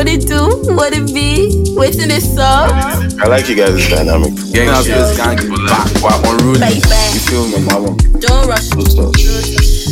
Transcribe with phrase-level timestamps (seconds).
[0.00, 2.72] what it do, what it be, waiting this song.
[3.20, 4.32] I like you guys' dynamic.
[4.48, 4.96] Gang Now shit.
[4.96, 5.92] this gang is back.
[6.00, 6.56] Why unruly?
[6.56, 6.80] Baby.
[7.12, 7.60] You feel me?
[7.68, 8.70] Mama, Don't rush.
[8.72, 9.20] close touch.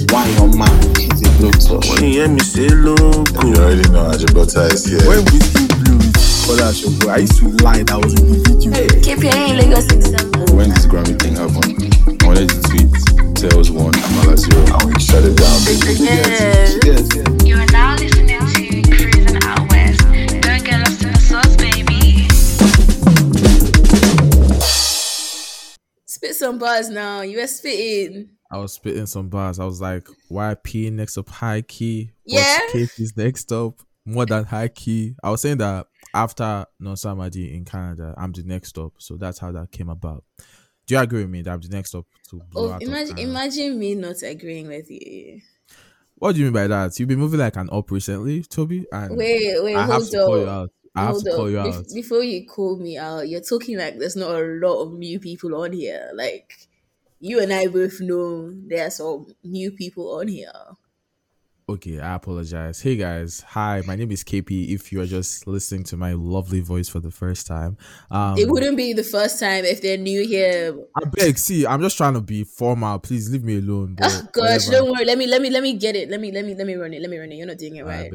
[0.09, 0.73] Why your man?
[0.97, 1.93] She's a blow touch.
[1.93, 3.21] When you hear me say loco.
[3.45, 5.05] You already know Ajibota is here.
[5.05, 6.01] When Wizkid blew,
[6.41, 7.13] call out your boy.
[7.13, 8.89] I used to lie that I was in the video.
[9.05, 10.41] Keep your in Lagos in December.
[10.57, 12.89] When this Grammy thing happened, I wanted to tweet
[13.37, 15.59] Tails one, Amala zero, and we shut it down.
[16.01, 16.81] Yes.
[16.81, 17.13] Yes.
[17.13, 17.38] You
[26.49, 27.21] some bars now.
[27.21, 28.31] You are spitting.
[28.51, 29.59] I was spitting some bars.
[29.59, 32.11] I was like, YP next up high key.
[32.25, 32.59] Yeah.
[32.73, 35.15] Casey's next up more than high key.
[35.23, 38.95] I was saying that after Non Samadi in Canada, I'm the next up.
[38.97, 40.25] So that's how that came about.
[40.87, 43.19] Do you agree with me that I'm the next up to blow Oh, out imagine,
[43.19, 45.43] imagine me not agreeing with you.
[46.15, 46.99] What do you mean by that?
[46.99, 48.87] You've been moving like an up recently, Toby.
[48.91, 50.71] And Wait, wait, I have hold to call you out.
[50.99, 51.85] I have Hold to call you out.
[51.95, 55.55] before you call me out, you're talking like there's not a lot of new people
[55.63, 56.11] on here.
[56.15, 56.55] Like
[57.21, 60.53] you and I both know there are some new people on here.
[61.71, 62.81] Okay, I apologize.
[62.81, 63.83] Hey guys, hi.
[63.87, 64.75] My name is KP.
[64.75, 67.77] If you are just listening to my lovely voice for the first time,
[68.11, 70.75] um, it wouldn't be the first time if they're new here.
[70.97, 71.37] I beg.
[71.37, 72.99] See, I'm just trying to be formal.
[72.99, 73.99] Please leave me alone.
[74.01, 74.73] Oh gosh, whatever.
[74.73, 75.05] don't worry.
[75.05, 76.09] Let me let me let me get it.
[76.09, 77.03] Let me let me let me run it.
[77.03, 77.35] Let me run it.
[77.37, 78.11] You're not doing it right.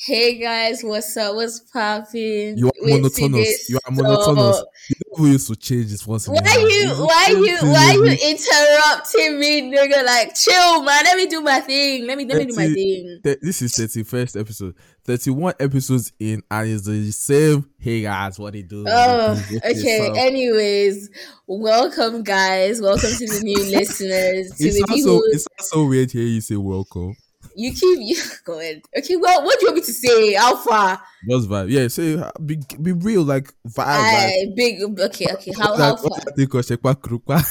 [0.00, 1.34] Hey guys, what's up?
[1.34, 2.56] What's popping?
[2.56, 3.68] You are Wait, monotonous.
[3.68, 4.62] You are monotonous.
[4.88, 9.62] You never used to change this once Why you why you why you interrupting me,
[9.62, 10.04] nigga?
[10.04, 11.02] Like chill, man.
[11.02, 12.06] Let me do my thing.
[12.06, 13.18] Let me let me do my thing.
[13.24, 14.76] Th- This is 31st episode.
[15.04, 17.68] 31 episodes in, and it's the same.
[17.80, 18.84] Hey guys, what they do?
[18.86, 20.12] Oh, get okay.
[20.16, 21.10] Anyways,
[21.48, 22.80] welcome, guys.
[22.80, 24.52] Welcome to the new listeners.
[24.58, 26.22] To It the sounds, so, people, it sounds so weird here.
[26.22, 27.16] You say welcome.
[27.58, 28.82] You keep you go ahead.
[28.96, 30.34] Okay, well, what do you want me to say?
[30.36, 31.70] Alpha, Just vibe.
[31.70, 34.46] Yeah, say be be real, like vibe.
[34.46, 34.80] like, big.
[34.82, 35.52] Okay, okay.
[35.58, 36.10] How how far?
[36.10, 37.42] what I think of Shekwa Krukwa.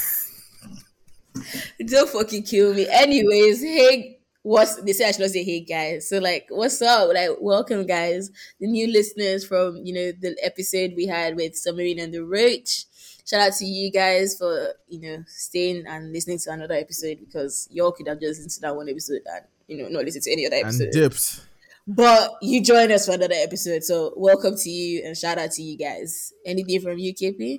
[1.86, 2.88] Don't fucking kill me.
[2.88, 6.08] Anyways, hey, what's they say I should not say hey guys.
[6.08, 7.12] So like, what's up?
[7.12, 8.30] Like, welcome guys,
[8.60, 12.86] the new listeners from you know the episode we had with Submarine and the Roach.
[13.28, 17.68] Shout out to you guys for you know staying and listening to another episode because
[17.70, 20.32] y'all could have just listened to that one episode and you know not listen to
[20.32, 20.90] any other and episode.
[20.92, 21.40] dipped.
[21.86, 25.62] But you join us for another episode, so welcome to you and shout out to
[25.62, 26.32] you guys.
[26.44, 27.58] Anything from you, KP?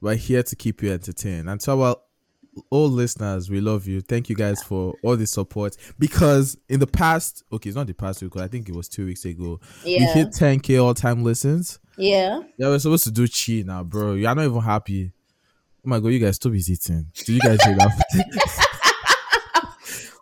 [0.00, 1.48] We're here to keep you entertained.
[1.48, 1.96] And to our
[2.68, 4.02] all listeners, we love you.
[4.02, 5.76] Thank you guys for all the support.
[5.98, 9.06] Because in the past, okay, it's not the past week, I think it was two
[9.06, 9.58] weeks ago.
[9.86, 11.78] We hit 10k all time listens.
[11.96, 12.40] yeah.
[12.58, 14.14] Yeah, we're supposed to do chi now, bro.
[14.14, 15.12] You're not even happy.
[15.84, 17.06] Oh my god, you guys stop eating.
[17.14, 18.66] Did you guys hear that?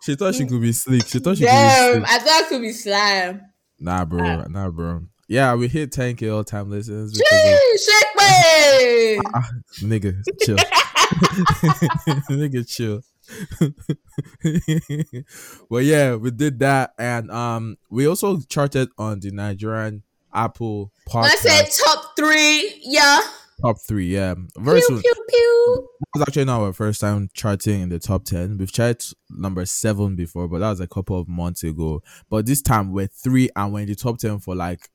[0.01, 1.07] she thought she could be slick.
[1.07, 2.05] She thought she could be Damn.
[2.05, 3.41] I thought it could be slime.
[3.79, 4.23] Nah, bro.
[4.23, 4.45] Ah.
[4.49, 5.01] Nah, bro.
[5.27, 7.19] Yeah, we hit 10k all time listens.
[7.29, 9.19] Hey, shake me.
[9.33, 10.57] Ah, nigga, chill.
[12.29, 13.01] nigga, chill.
[15.69, 21.23] well, yeah, we did that, and um, we also charted on the Nigerian Apple podcast.
[21.23, 22.73] I said top three.
[22.81, 23.21] Yeah.
[23.63, 24.07] Top three.
[24.07, 25.01] Yeah, very Pew soon.
[25.29, 28.57] pew was actually not our first time charting in the top 10.
[28.57, 32.01] We've charted number seven before, but that was a couple of months ago.
[32.29, 34.89] But this time we're three and we're in the top 10 for like.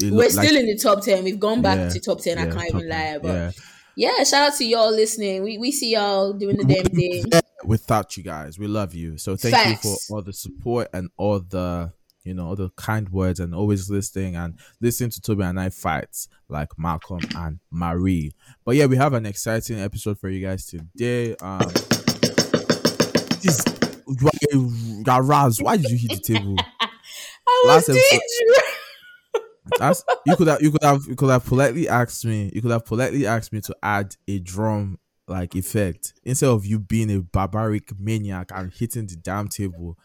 [0.00, 1.24] We're like- still in the top ten.
[1.24, 2.38] We've gone back Yeah, to top ten.
[2.38, 3.50] I can't even 10, lie, but yeah.
[4.18, 4.22] yeah.
[4.24, 5.42] shout out to y'all listening.
[5.42, 7.24] We we see y'all doing the damn thing.
[7.64, 8.60] without you guys.
[8.60, 9.18] We love you.
[9.18, 9.84] So thank Facts.
[9.84, 11.92] you for all the support and all the
[12.28, 16.28] you know the kind words and always listening and listening to Toby and I fights
[16.48, 18.32] like Malcolm and Marie.
[18.64, 21.34] But yeah, we have an exciting episode for you guys today.
[21.40, 21.60] Um
[23.42, 23.64] this
[24.20, 26.56] why Raz, why did you hit the table?
[26.80, 29.42] I Last was episode-.
[29.78, 32.70] That's, you could have you could have you could have politely asked me you could
[32.70, 37.20] have politely asked me to add a drum like effect instead of you being a
[37.20, 39.96] barbaric maniac and hitting the damn table.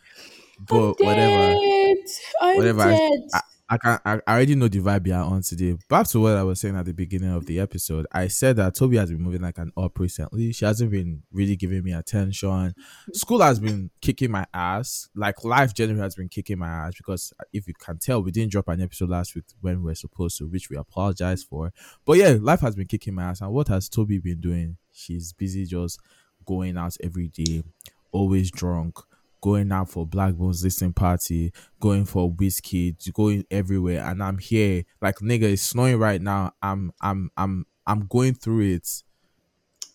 [0.67, 1.97] But whatever, Dead.
[2.41, 2.81] I'm whatever.
[2.81, 3.09] I.
[3.33, 5.75] I, I can I I already know the vibe you're on today.
[5.89, 8.05] Back to what I was saying at the beginning of the episode.
[8.11, 10.51] I said that Toby has been moving like an up recently.
[10.51, 12.75] She hasn't been really giving me attention.
[13.13, 15.09] School has been kicking my ass.
[15.15, 18.31] Like life generally has been kicking my ass because uh, if you can tell, we
[18.31, 21.71] didn't drop an episode last week when we are supposed to, which we apologize for.
[22.05, 23.41] But yeah, life has been kicking my ass.
[23.41, 24.77] And what has Toby been doing?
[24.91, 25.99] She's busy just
[26.45, 27.63] going out every day,
[28.11, 28.99] always drunk,
[29.43, 31.51] going out for Blaqbonez listening party,
[31.81, 34.01] going for Wizkid, going everywhere.
[34.01, 36.53] And I'm here, like nigga, it's snowing right now.
[36.61, 39.03] I'm I'm I'm I'm going through it.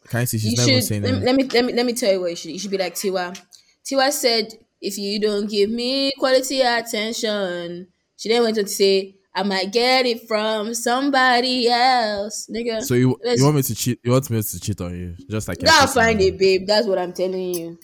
[0.08, 1.94] Can you see she's you never should saying let, let me let me let me
[1.94, 2.50] tell you what you should.
[2.50, 3.42] You should be like Tiwa.
[3.84, 4.52] Tiwa said,
[4.82, 9.72] "If you don't give me quality attention," she then went on to say, I might
[9.72, 12.82] get it from somebody else, nigga.
[12.82, 13.98] So you you want me to cheat?
[14.04, 15.16] You want me to cheat on you?
[15.30, 16.66] Just like Gotta find it, babe.
[16.66, 17.78] That's what I'm telling you.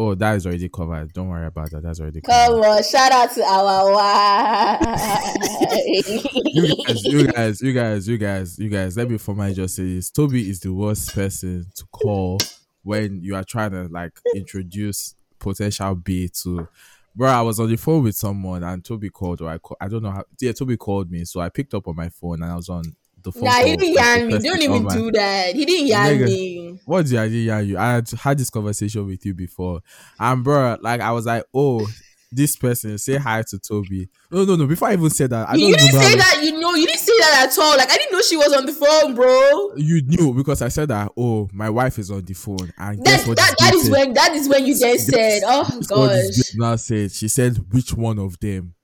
[0.00, 1.12] Oh, that is already covered.
[1.12, 1.82] Don't worry about that.
[1.82, 2.62] That's already covered.
[2.62, 4.78] Come on, shout out to our
[6.46, 8.96] you guys, you guys, you guys, you guys, you guys.
[8.96, 12.38] Let me formally just say this: Toby is the worst person to call
[12.84, 16.68] when you are trying to like introduce potential B to.
[17.16, 19.88] Bro, I was on the phone with someone and Toby called, or I call, I
[19.88, 20.22] don't know how.
[20.40, 22.84] Yeah, Toby called me, so I picked up on my phone and I was on
[23.22, 24.38] the nah, he didn't yarn me.
[24.38, 25.54] Don't even do that.
[25.54, 26.78] He didn't yarn me.
[26.84, 27.24] What did I?
[27.24, 27.78] Yeah, you.
[27.78, 29.80] I had had this conversation with you before,
[30.18, 31.86] and bro, like I was like, oh,
[32.30, 34.08] this person say hi to Toby.
[34.30, 34.66] No, no, no.
[34.66, 36.40] Before I even said that, I don't You didn't say that.
[36.42, 37.76] You know, you didn't say that at all.
[37.76, 39.74] Like I didn't know she was on the phone, bro.
[39.76, 41.12] You knew because I said that.
[41.16, 43.92] Oh, my wife is on the phone, and That that, that is said?
[43.92, 47.12] when that is when you then said, "Oh gosh." now said.
[47.12, 48.74] She said, "Which one of them?"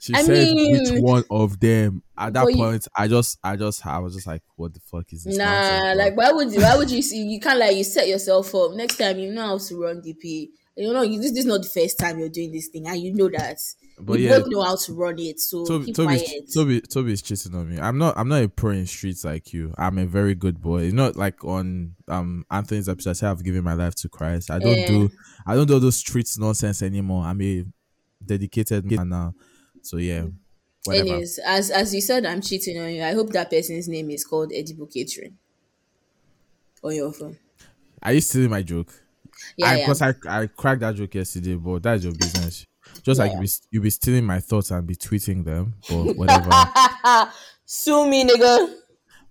[0.00, 3.56] She I said, "Which one of them?" At that But you- point, I just, I
[3.56, 6.52] just, I was just like, "What the fuck is this?" Nah, nonsense, like why would
[6.52, 6.60] you?
[6.60, 7.22] Why would you see?
[7.22, 8.72] You can't like you set yourself up.
[8.74, 10.48] Next time you know how to run DP.
[10.78, 13.00] You know you, this, this is not the first time you're doing this thing, and
[13.00, 13.58] you know that.
[13.98, 16.22] But we yeah, both know how to run it, so Toby, keep quiet.
[16.52, 17.78] Toby, Toby is cheating on me.
[17.80, 18.12] I'm not.
[18.18, 19.72] I'm not a pro in streets like you.
[19.78, 20.82] I'm a very good boy.
[20.82, 24.50] You know, like on um Anthony's episode, I said I've given my life to Christ.
[24.50, 24.86] I don't Eh.
[24.86, 25.10] do.
[25.46, 27.24] I don't do those streets nonsense anymore.
[27.24, 27.64] I'm a
[28.24, 29.34] dedicated man now.
[29.86, 30.26] So yeah,
[30.84, 31.08] whatever.
[31.08, 33.02] Anyways, as as you said, I'm cheating on you.
[33.02, 35.36] I hope that person's name is called Edible Catering
[36.82, 37.38] on your phone.
[38.02, 38.92] Are you stealing my joke?
[39.56, 39.86] Yeah, I, yeah.
[39.86, 42.64] Because I, I cracked that joke yesterday, but that's your business.
[43.02, 43.36] Just like Yeah.
[43.40, 46.50] you be, you be stealing my thoughts and be tweeting them, but whatever.
[47.64, 48.74] Sue me, nigga.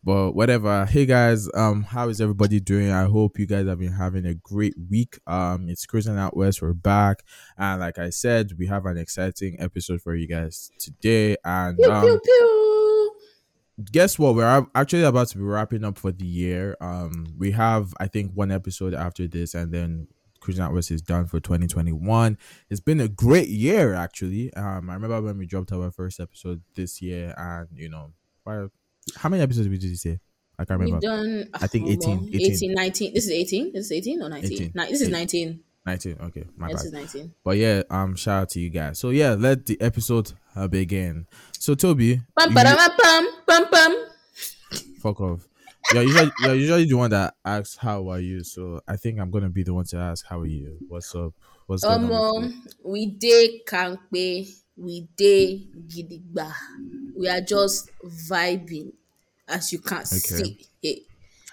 [0.06, 0.86] But whatever.
[0.86, 2.92] Hey guys, um, how is everybody doing?
[2.92, 5.20] I hope you guys have been having a great week.
[5.26, 6.62] Um, it's Cruising Out West.
[6.62, 7.24] We're back,
[7.58, 11.38] and like I said, we have an exciting episode for you guys today.
[11.44, 13.16] And Pew, um, pew, pew.
[13.92, 14.36] guess what?
[14.36, 16.78] We're actually about to be wrapping up for the year.
[16.80, 20.08] Um, we have I think one episode after this, and then
[20.40, 22.38] Cruising Out West is done for 2021.
[22.70, 24.54] It's been a great year, actually.
[24.54, 28.12] Um, I remember when we dropped our first episode this year, and you know,
[28.44, 28.68] why-
[29.16, 30.20] how many episodes did you say?
[30.58, 31.06] I can't We've remember.
[31.08, 31.50] done.
[31.54, 32.52] I think oh, 18, 18.
[32.52, 33.14] 18, 19.
[33.14, 33.74] This is 18.
[33.74, 34.52] This is 18 or 19?
[34.54, 34.72] 18.
[34.76, 35.60] Ni- this is 19.
[35.86, 36.18] 19.
[36.22, 36.86] Okay, my This bad.
[36.86, 37.34] is 19.
[37.44, 38.98] But yeah, um, shout out to you guys.
[38.98, 41.28] So yeah, let the episode uh, begin.
[41.60, 43.96] So Toby, Pum, you- ba, pum, pum, pum.
[45.00, 45.48] fuck off.
[45.94, 48.44] You're usually, you're usually the one that asks how are you.
[48.44, 50.78] So I think I'm gonna be the one to ask how are you.
[50.88, 51.34] What's up?
[51.68, 56.52] What's going Um, um, we day Kankpe, we day Gidigba.
[57.16, 58.94] We are just vibing,
[59.48, 60.66] as you can't see.
[60.82, 61.02] Hey,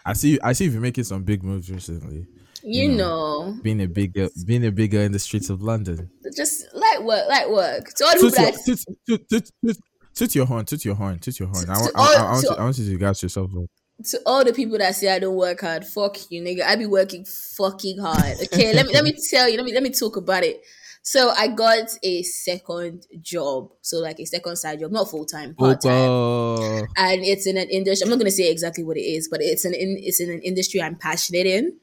[0.04, 0.38] I see.
[0.42, 2.26] I see you've been making some big moves recently.
[2.64, 6.10] you know, Being a bigger, being a bigger in the streets of London.
[6.36, 7.92] just light work, light work.
[7.94, 9.76] To all the Toot people your, toot, toot, toot, toot,
[10.14, 10.64] toot your horn.
[10.64, 11.18] Toot your horn.
[11.18, 11.68] Toot your horn.
[11.68, 13.50] I, want, to I, I, all- want to- you, I want you to gas yourself
[13.56, 13.64] up.
[14.06, 16.62] to all the people that say I don't work hard, fuck you, nigga.
[16.62, 18.36] I be working fucking hard.
[18.44, 19.56] Okay, let me let me tell you.
[19.56, 20.60] Let me let me talk about it.
[21.04, 25.52] So I got a second job, so like a second side job, not full time,
[25.54, 25.92] part time.
[25.92, 28.04] Oh, and it's in an industry.
[28.04, 30.30] I'm not going to say exactly what it is, but it's an in, it's in
[30.30, 31.76] an industry I'm passionate in,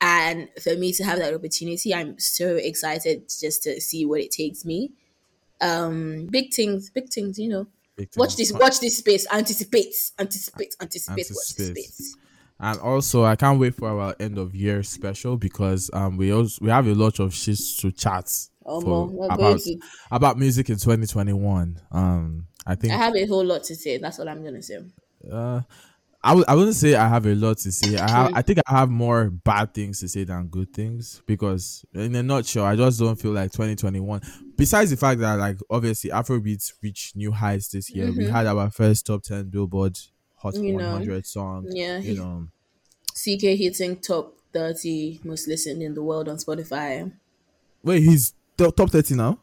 [0.00, 4.30] and for me to have that opportunity, I'm so excited just to see what it
[4.30, 4.92] takes me.
[5.60, 7.66] Um, big things, big things, you know.
[7.96, 9.26] big Watch this, watch this space.
[9.32, 11.26] Anticipate, anticipate, anticipate.
[11.30, 12.16] Watch this space.
[12.60, 16.64] And also, I can't wait for our end of year special because um we also
[16.64, 18.30] we have a lot of shit to chat
[18.66, 19.60] Oh, about
[20.10, 21.80] about music in 2021.
[21.90, 23.98] Um, I think I have a whole lot to say.
[23.98, 24.78] That's all I'm gonna say.
[25.30, 25.62] uh,
[26.22, 27.96] I w- I wouldn't say I have a lot to say.
[27.96, 28.32] I have.
[28.34, 32.22] I think I have more bad things to say than good things because in a
[32.22, 34.20] nutshell, I just don't feel like 2021.
[34.56, 38.70] Besides the fact that like obviously Afrobeats reached new heights this year, we had our
[38.70, 39.98] first top 10 Billboard
[40.36, 40.64] Hot Mm-hmm.
[40.64, 40.92] You know.
[40.92, 41.66] 100 song.
[41.70, 42.48] Yeah, you know.
[43.14, 47.10] CKay hitting top thirty most listened in the world on Spotify.
[47.82, 49.38] Wait, he's top top 30 now.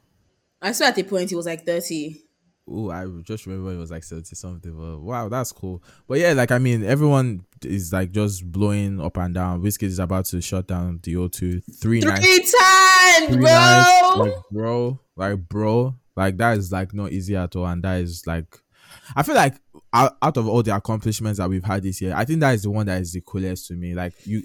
[0.62, 2.24] I saw at the point he was like thirty.
[2.70, 4.76] Oh, I just remember it was like 70 something.
[4.76, 5.82] But wow, that's cool.
[6.08, 9.62] But yeah, like I mean, everyone is like just blowing up and down.
[9.62, 12.26] Wizkid is about to shut down the O2 three nights.
[12.26, 13.50] Three times, Three bro.
[13.50, 18.02] nights, like bro, like bro, like that is like not easy at all, and that
[18.02, 18.60] is like,
[19.16, 19.56] I feel like
[19.94, 22.64] out, out of all the accomplishments that we've had this year, I think that is
[22.64, 23.94] the one that is the coolest to me.
[23.94, 24.44] Like you,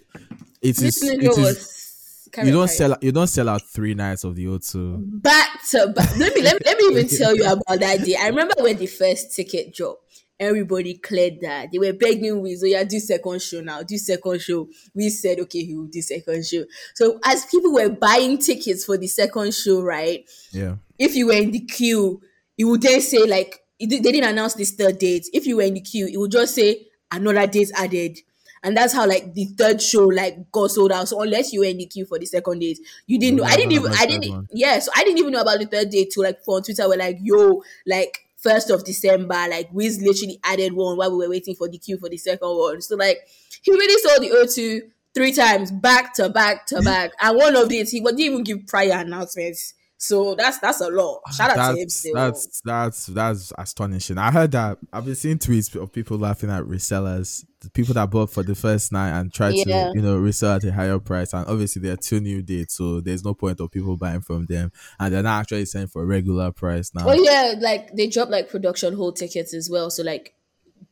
[0.63, 1.92] it this is, nigga it is.
[2.39, 2.97] You don't sell.
[3.01, 5.23] You don't sell out three nights of the O2.
[5.23, 6.17] back to back.
[6.17, 8.17] Let me let me let me even tell you about that day.
[8.19, 10.01] I remember when the first ticket dropped.
[10.41, 11.71] Everybody cleared that.
[11.71, 14.69] They were begging we, so oh, yeah, do second show now, do second show.
[14.93, 16.65] We said, okay, he will do second show.
[16.97, 20.29] So as people were buying tickets for the second show, right?
[20.51, 22.21] Yeah, If you were in the queue,
[22.57, 25.29] you would then say like they didn't announce this third date.
[25.33, 28.19] If you were in the queue, it would just say another date added.
[28.63, 31.09] And that's how like the third show like got sold out.
[31.09, 33.45] So unless you were in the queue for the second date, you didn't know.
[33.45, 34.49] I didn't even I didn't one.
[34.53, 36.89] yeah, so I didn't even know about the third date till like for on Twitter
[36.89, 41.31] we're like, yo, like first of December, like Wiz literally added one while we were
[41.31, 42.81] waiting for the queue for the second one.
[42.81, 43.19] So like
[43.63, 47.13] he really saw the O2 three times back to back to back.
[47.21, 49.75] And one of these he didn't even give prior announcements.
[50.05, 51.21] So that's that's a lot.
[51.29, 52.13] Ah, Shout out to him That's still.
[52.19, 52.25] Oh.
[52.25, 54.19] that's that's that's astonishing.
[54.19, 58.11] I heard that I've been seeing tweets of people laughing at resellers, the people that
[58.11, 59.91] bought for the first night and try Yeah.
[59.91, 61.33] to you know resell at a higher price.
[61.33, 64.47] And obviously there are two new dates, so there's no point of people buying from
[64.47, 67.05] them, and they're not actually selling for a regular price now.
[67.09, 69.89] Oh yeah, like they drop like production hold tickets as well.
[69.89, 70.35] So like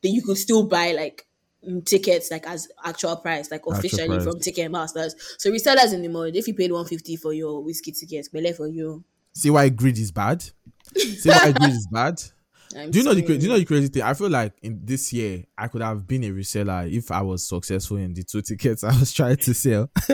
[0.03, 1.27] you could still buy like
[1.85, 4.25] tickets like as actual price, like officially price.
[4.25, 5.15] from Ticket Masters.
[5.39, 8.53] So resellers in the mode, if you paid one fifty for your Wizkid tickets, bele
[8.53, 9.05] for you.
[9.35, 10.43] See why greed is bad.
[10.97, 12.21] See why greed is bad.
[12.77, 14.03] I'm Do you know the cra- do you know the crazy thing?
[14.03, 17.47] I feel like in this year I could have been a reseller if I was
[17.49, 19.91] successful in the two tickets I was trying to sell.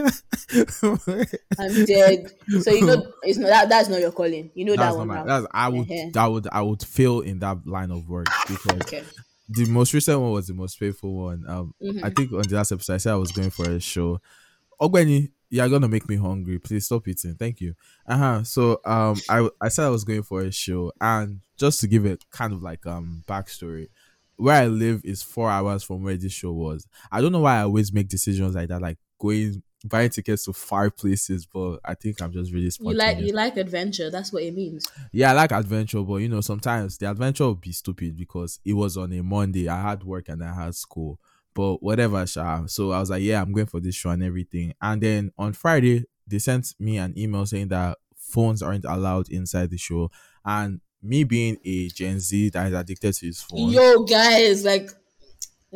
[1.58, 2.30] I'm dead.
[2.62, 4.50] So you know it's not that that's not your calling.
[4.54, 5.08] You know that's that one.
[5.08, 5.24] my, now.
[5.24, 6.10] that's I would Uh-huh.
[6.14, 9.04] that would I would fail in that line of work because Okay.
[9.48, 11.44] The most recent one was the most painful one.
[11.48, 12.04] Um, Mm-hmm.
[12.04, 14.20] I think on the last episode I said I was going for a show.
[14.80, 16.58] Ogbenny, you're gonna make me hungry.
[16.58, 17.34] Please stop eating.
[17.34, 17.74] Thank you.
[18.06, 18.42] Uh huh.
[18.44, 22.04] So um, I I said I was going for a show, and just to give
[22.04, 23.88] it kind of like um backstory,
[24.36, 26.86] where I live is four hours from where this show was.
[27.10, 30.52] I don't know why I always make decisions like that, like going buying tickets to
[30.52, 34.10] far places, but I think I'm just really You like you like adventure.
[34.10, 34.86] That's what it means.
[35.12, 38.74] Yeah, I like adventure, but you know, sometimes the adventure will be stupid because it
[38.74, 39.68] was on a Monday.
[39.68, 41.18] I had work and I had school.
[41.54, 42.66] But whatever, sha.
[42.66, 44.74] So I was like, yeah, I'm going for this show and everything.
[44.82, 49.70] And then on Friday, they sent me an email saying that phones aren't allowed inside
[49.70, 50.10] the show.
[50.44, 53.70] And me being a Gen Z that is addicted to his phone.
[53.70, 54.90] Yo, guys, like,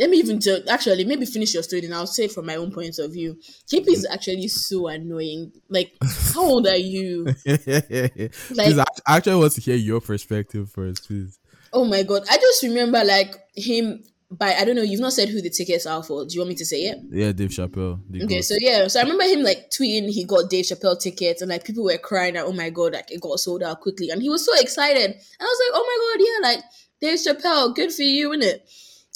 [0.00, 0.58] let me even tell.
[0.68, 3.36] Actually, maybe finish your story, and I'll say it from my own point of view.
[3.70, 5.52] KP is actually so annoying.
[5.68, 5.92] Like,
[6.34, 7.24] how old are you?
[7.44, 11.38] please, I actually want to hear your perspective first, please.
[11.74, 14.02] Oh my god, I just remember like him.
[14.32, 14.82] By I don't know.
[14.82, 16.24] You've not said who the tickets are for.
[16.24, 16.98] Do you want me to say it?
[17.10, 18.00] Yeah, Dave Chappelle.
[18.08, 21.42] the Okay, so yeah, so I remember him like tweeting he got Dave Chappelle tickets,
[21.42, 24.08] and like people were crying that oh my god, like it got sold out quickly,
[24.08, 26.64] and he was so excited, and I was like, oh my god, yeah, like
[27.00, 28.60] Dave Chappelle, good for you, innit?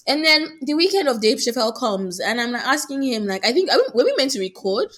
[0.06, 3.52] And then the weekend of Dave Chappelle comes, and I'm like asking him, like, I
[3.52, 4.88] think were we meant to record?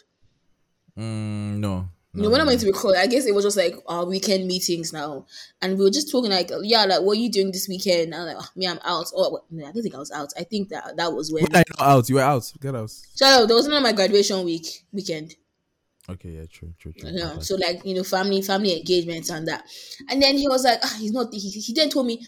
[0.99, 1.89] Mm, no.
[2.19, 2.97] No, we're not meant to record.
[2.97, 5.27] I guess it was just like our weekend meetings now,
[5.61, 8.15] and we were just talking like, yeah, like what are you doing this weekend?
[8.15, 9.07] I was like, oh, me, I'm out.
[9.15, 10.33] Oh, no, I don't think I was out.
[10.39, 11.43] I think that that was when.
[11.43, 12.09] You not out?
[12.09, 12.51] You were out.
[12.59, 12.89] Get out.
[12.91, 15.35] So there was not my graduation week weekend.
[16.09, 17.11] Okay, yeah, true, true, true.
[17.13, 17.41] Yeah, Okay.
[17.43, 19.65] so like you know, family, family engagements and that.
[20.09, 21.35] And then he was like, ah, he's not.
[21.35, 22.25] He, he then told me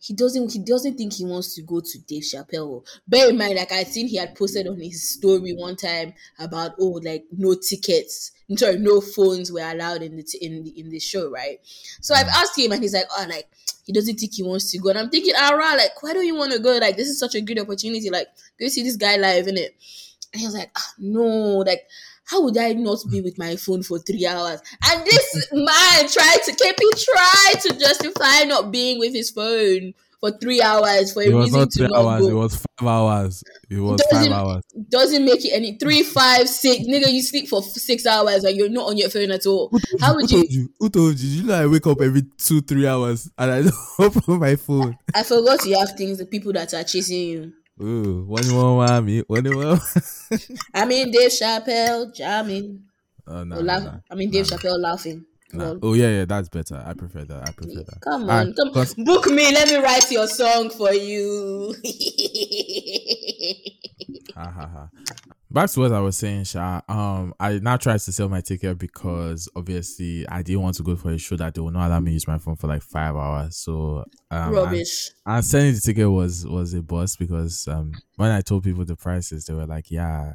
[0.00, 0.52] he doesn't.
[0.52, 2.86] He doesn't think he wants to go to Dave Chappelle.
[3.06, 6.72] Bear in mind, like I seen he had posted on his story one time about
[6.78, 8.32] oh, like no tickets.
[8.56, 11.58] Sorry, no phones were allowed in the t- in the, in the show, right?
[12.00, 13.48] So I've asked him, and he's like, oh, like
[13.84, 14.90] he doesn't think he wants to go.
[14.90, 16.78] And I'm thinking, ah, right, like why don't you want to go?
[16.78, 18.08] Like this is such a good opportunity.
[18.08, 18.28] Like
[18.58, 19.74] go see this guy live, in it.
[20.32, 21.22] And he was like, ah, no,
[21.66, 21.88] like
[22.28, 24.60] how would I not be with my phone for three hours?
[24.90, 29.94] And this man tried to keep KP tried to justify not being with his phone
[30.20, 32.20] for three hours for a It was reason not to three not hours.
[32.22, 32.28] go.
[32.28, 33.44] It was five hours.
[33.70, 34.62] It was Doesn't- five hours.
[34.90, 36.84] Doesn't make it any three, five, six.
[36.86, 39.70] Nigga, you sleep for six hours and you're not on your phone at all.
[40.00, 40.42] How would Who you?
[40.42, 40.72] told you?
[40.80, 41.28] Who told you?
[41.42, 44.98] You know I wake up every two, three hours and I don't open my phone.
[45.14, 47.52] I forgot you have things, the people that are chasing you.
[47.80, 49.80] Ooh, one one one me, one one.
[50.74, 52.82] I mean, Dave Chappelle jamming.
[53.26, 54.02] Oh no, laugh-.
[54.10, 55.24] I mean, Dave Chappelle laughing.
[55.52, 55.76] Nah.
[55.82, 56.82] Oh yeah, yeah, that's better.
[56.84, 57.48] I prefer that.
[57.48, 58.00] I prefer that.
[58.02, 59.50] Come ah, on, Alright, come cons- book me.
[59.52, 61.74] Let me write your song for you.
[64.34, 64.88] Ha, ha, ha.
[65.58, 66.82] Back to what I was saying, Sha.
[66.88, 70.94] Um, I now tried to sell my ticket because obviously I didn't want to go
[70.94, 73.16] for a show that they will not allow me use my phone for like five
[73.16, 73.56] hours.
[73.56, 75.10] So um, and- Rubbish.
[75.26, 78.94] And selling the ticket was was a bust because um when I told people the
[78.94, 80.34] prices, they were like, "Yeah,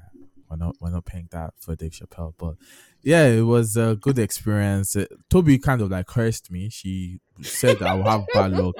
[0.49, 2.55] we're not we're not paying that for Dave Chappelle." But
[3.01, 4.93] yeah, it was a good experience.
[4.97, 6.67] Uh, Toby kind of like cursed me.
[6.69, 8.75] She said that I will have bad luck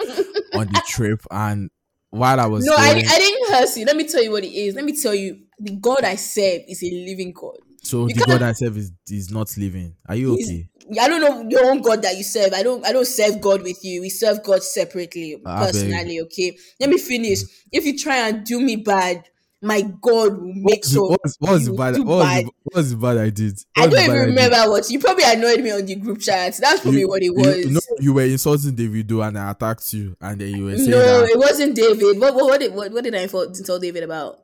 [0.53, 1.69] on the trip, and
[2.13, 3.85] while I was No, I, I didn't curse you.
[3.85, 4.75] Let me tell you what it is.
[4.75, 7.57] Let me tell you, the God I serve is a living God.
[7.81, 9.95] so you the God I serve is is not living.
[10.07, 10.69] Are you okay?
[11.01, 12.53] I don't know your own God that you serve.
[12.53, 12.85] I don't.
[12.85, 14.01] I don't serve God with you.
[14.01, 15.73] We serve God separately, ah, I beg.
[15.73, 16.21] personally.
[16.21, 16.55] Okay.
[16.79, 17.39] Let me finish.
[17.39, 17.49] Mm.
[17.71, 19.23] If you try and do me bad,
[19.63, 21.97] my God will make What, sure what, was- what was the bad?
[21.99, 22.45] What was bad.
[22.45, 23.59] the, what was the bad I did?
[23.77, 26.57] I What was don't even remember what you probably annoyed me on the group chat.
[26.59, 27.65] That's probably You- what it you- was.
[27.67, 31.21] no, you were insulting Davido and I attacked you, and then you were saying No,
[31.21, 32.19] that it wasn't David.
[32.19, 34.39] What, what, what, did, what, what did I insult, David about?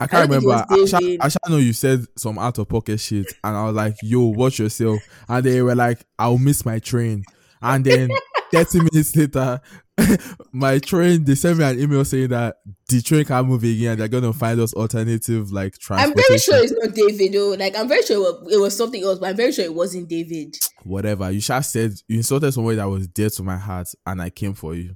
[0.00, 1.20] I can't I don't think it remember.
[1.22, 1.26] I.
[1.26, 4.20] I shall know you said some out of pocket shit, and I was like, "Yo,
[4.26, 7.24] watch yourself." And they were like, "I'll miss my train."
[7.62, 8.10] And then
[8.52, 9.60] thirty minutes later,
[10.52, 12.56] my train they sent me an email saying that
[12.88, 13.92] the train can't move again.
[13.92, 17.50] and They're gonna find us alternative like transport I'm very sure it's not David though.
[17.50, 19.74] Like I'm very sure it was, it was something else, but I'm very sure it
[19.74, 20.56] wasn't David.
[20.82, 24.30] Whatever you shall said, you insulted somebody that was dear to my heart, and I
[24.30, 24.94] came for you.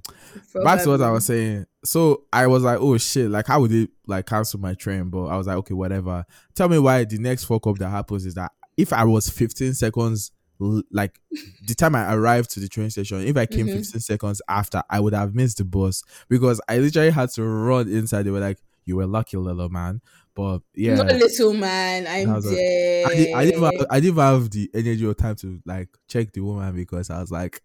[0.63, 1.65] back to what I was saying.
[1.83, 5.09] So I was like, oh shit, like how would they like cancel my train?
[5.09, 6.25] But I was like, okay, whatever.
[6.53, 9.73] Tell me why the next fuck up that happens is that if I was 15
[9.73, 10.31] seconds
[10.91, 11.19] like
[11.67, 13.77] the time I arrived to the train station, if I came Mhm.
[13.77, 17.89] 15 seconds after, I would have missed the bus because I literally had to run
[17.89, 18.23] inside.
[18.23, 20.01] They were like, You were lucky, little man.
[20.33, 20.95] But yeah.
[20.95, 22.07] Not little man.
[22.07, 23.05] I I'm like- dead.
[23.05, 26.31] I, did, I, didn't have, I didn't have the energy or time to like check
[26.33, 27.61] the woman because I was like,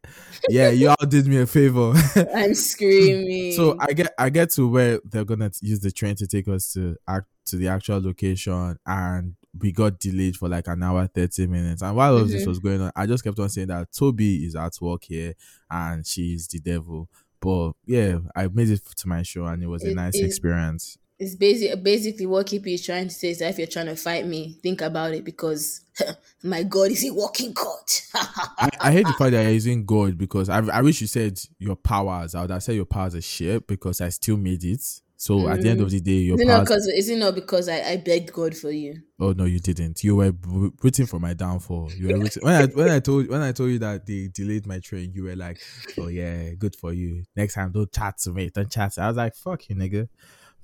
[0.51, 1.95] yeah, you all did me a favor.
[2.35, 3.53] I'm screaming.
[3.53, 6.73] So I get I get to where they're gonna use the train to take us
[6.75, 11.47] to act to the actual location, and we got delayed for like an hour thirty
[11.47, 11.83] minutes.
[11.83, 12.51] And while all of this mm-hmm.
[12.51, 15.35] was going on, I just kept on saying that Toby is at work here,
[15.71, 17.09] and she's the devil.
[17.41, 20.99] But yeah, I made it to my show, and it was a nice is- experience.
[21.19, 23.97] it's basic, basically what Kippy is trying to say is that if you're trying to
[23.97, 25.81] fight me, think about it because
[26.43, 28.03] my God is a walking court.
[28.15, 31.41] I, I hate the fact that you're using God because I, I wish you said
[31.59, 32.35] your powers.
[32.35, 34.83] I would have said your powers are shit because I still made it.
[35.19, 37.35] So at the end of the day, your is it not because is it not
[37.35, 39.01] because I, I begged God for you?
[39.19, 40.05] Oh no, you didn't.
[40.05, 41.91] You were b- rooting for my downfall.
[41.97, 42.43] You were rooting.
[42.45, 45.25] when I when I told when I told you that they delayed my train, you
[45.25, 45.59] were like,
[45.99, 47.25] "Oh yeah, good for you.
[47.35, 48.51] Next time, don't chat to me.
[48.55, 49.05] Don't chat." To me.
[49.05, 50.09] I was like, "Fuck you, nigga."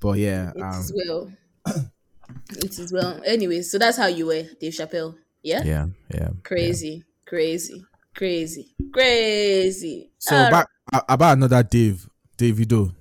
[0.00, 1.32] But yeah, It um, is well.
[2.50, 3.22] it is well.
[3.24, 5.16] Anyway, so that's how you were, Dave Chappelle.
[5.42, 5.62] Yeah?
[5.64, 6.28] yeah, yeah.
[6.44, 10.10] Crazy, crazy, crazy, crazy.
[10.18, 10.66] So All about
[11.08, 12.06] about another Dave,
[12.36, 12.94] Dave Davido.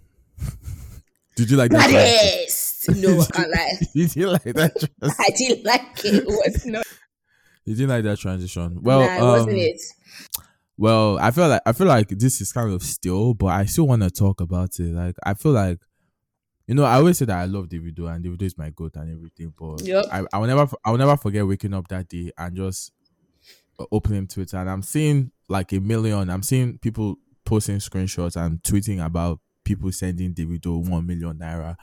[1.36, 1.90] Did you like that?
[1.90, 2.90] Baddest.
[2.90, 3.74] No, I lie.
[3.94, 4.90] Did you like that?
[5.00, 6.16] trans- I didn't like it.
[6.16, 6.84] It was not.
[7.66, 8.80] Did you like that transition?
[8.82, 9.82] Well, nah, it wasn't um, it.
[10.78, 13.88] Well, I feel like I feel like this is kind of still, but I still
[13.88, 14.94] want to talk about it.
[14.94, 15.80] Like I feel like,
[16.66, 19.12] you know, I always say that I love Davido and Davido is my goat and
[19.12, 20.06] everything, but Yep.
[20.12, 22.92] I, I will never I will never forget waking up that day and just
[23.78, 26.32] uh, opening Twitter and I'm seeing like a million.
[26.32, 29.40] I'm seeing people posting screenshots and tweeting about
[29.76, 31.76] people sending Davido one million naira,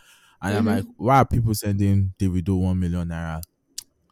[0.42, 0.76] and I'm Mhm.
[0.76, 3.42] like, why are people sending Davido one million naira?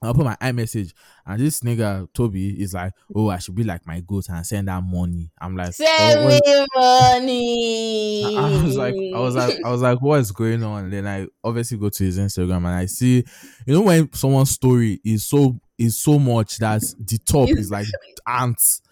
[0.02, 0.92] I'll put my iMessage
[1.24, 4.68] and this nigga Toby is like, oh, I should be like my goat and send
[4.68, 5.30] that money.
[5.40, 8.36] I'm like, Send oh, me money.
[8.36, 10.90] I I was like, I was like, I was like, what is going on?
[10.90, 13.24] Then I obviously go to his Instagram and I see,
[13.66, 17.86] you know, when someone's story is so is so much that the top is like
[18.26, 18.82] ants,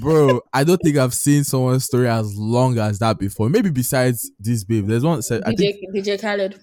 [0.00, 0.40] bro.
[0.52, 3.48] I don't think I've seen someone's story as long as that before.
[3.48, 5.18] Maybe besides this babe, there's one.
[5.18, 5.22] I
[5.52, 6.60] DJ, think DJ Khaled.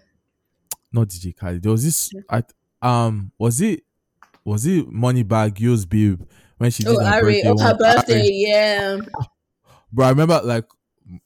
[0.91, 1.63] not DJ Khaled.
[1.63, 2.11] There was this.
[2.29, 2.43] I
[2.81, 3.83] um was it
[4.43, 6.21] was it Moneybagg Yo's babe
[6.57, 7.49] when she did Oh, her Ari, birthday?
[7.49, 8.29] oh, her birthday, Ari.
[8.47, 8.97] yeah.
[9.91, 10.65] Bro, I remember like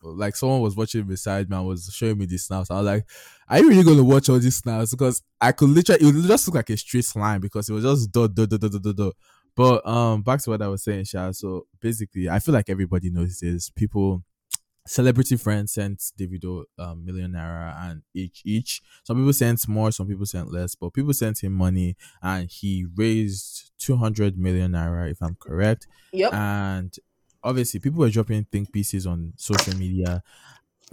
[0.01, 2.71] like someone was watching beside me and was showing me the snaps.
[2.71, 3.05] I was like,
[3.47, 4.91] Are you really gonna watch all these snaps?
[4.91, 7.83] Because I could literally it would just look like a straight line because it was
[7.83, 9.13] just dot dot dot dot dot dot.
[9.55, 11.31] But um back to what I was saying, Sha.
[11.31, 13.69] So basically I feel like everybody knows this.
[13.69, 14.23] People
[14.87, 18.81] celebrity friends sent Davido um million naira and each each.
[19.03, 22.85] Some people sent more, some people sent less, but people sent him money and he
[22.95, 26.33] raised two hundred million naira, if I'm correct Yep.
[26.33, 26.95] and
[27.43, 30.23] obviously people were dropping think pieces on social media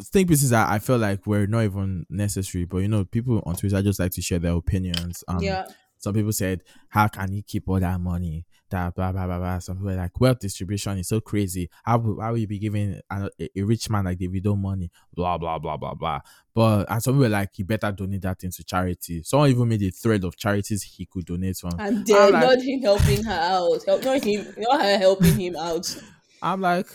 [0.03, 3.55] think pieces that i felt like were not even necessary but you know people on
[3.55, 5.67] twitter just like to share their opinions um yeah.
[6.03, 9.59] Some people said how can he keep all that money that blah blah blah blah
[9.59, 12.59] some people were like wealth distribution is so crazy how will, how will you be
[12.59, 16.19] giving a, a rich man like davido money blah blah blah blah blah
[16.55, 19.83] but and some people were like he better donate that into charity someone even made
[19.83, 22.33] a thread of charities he could donate from I'm dead.
[22.33, 23.85] like- not him helping her out.
[23.87, 24.55] Help, not him.
[24.59, 25.97] Not her helping him out.
[26.43, 26.87] I'm like,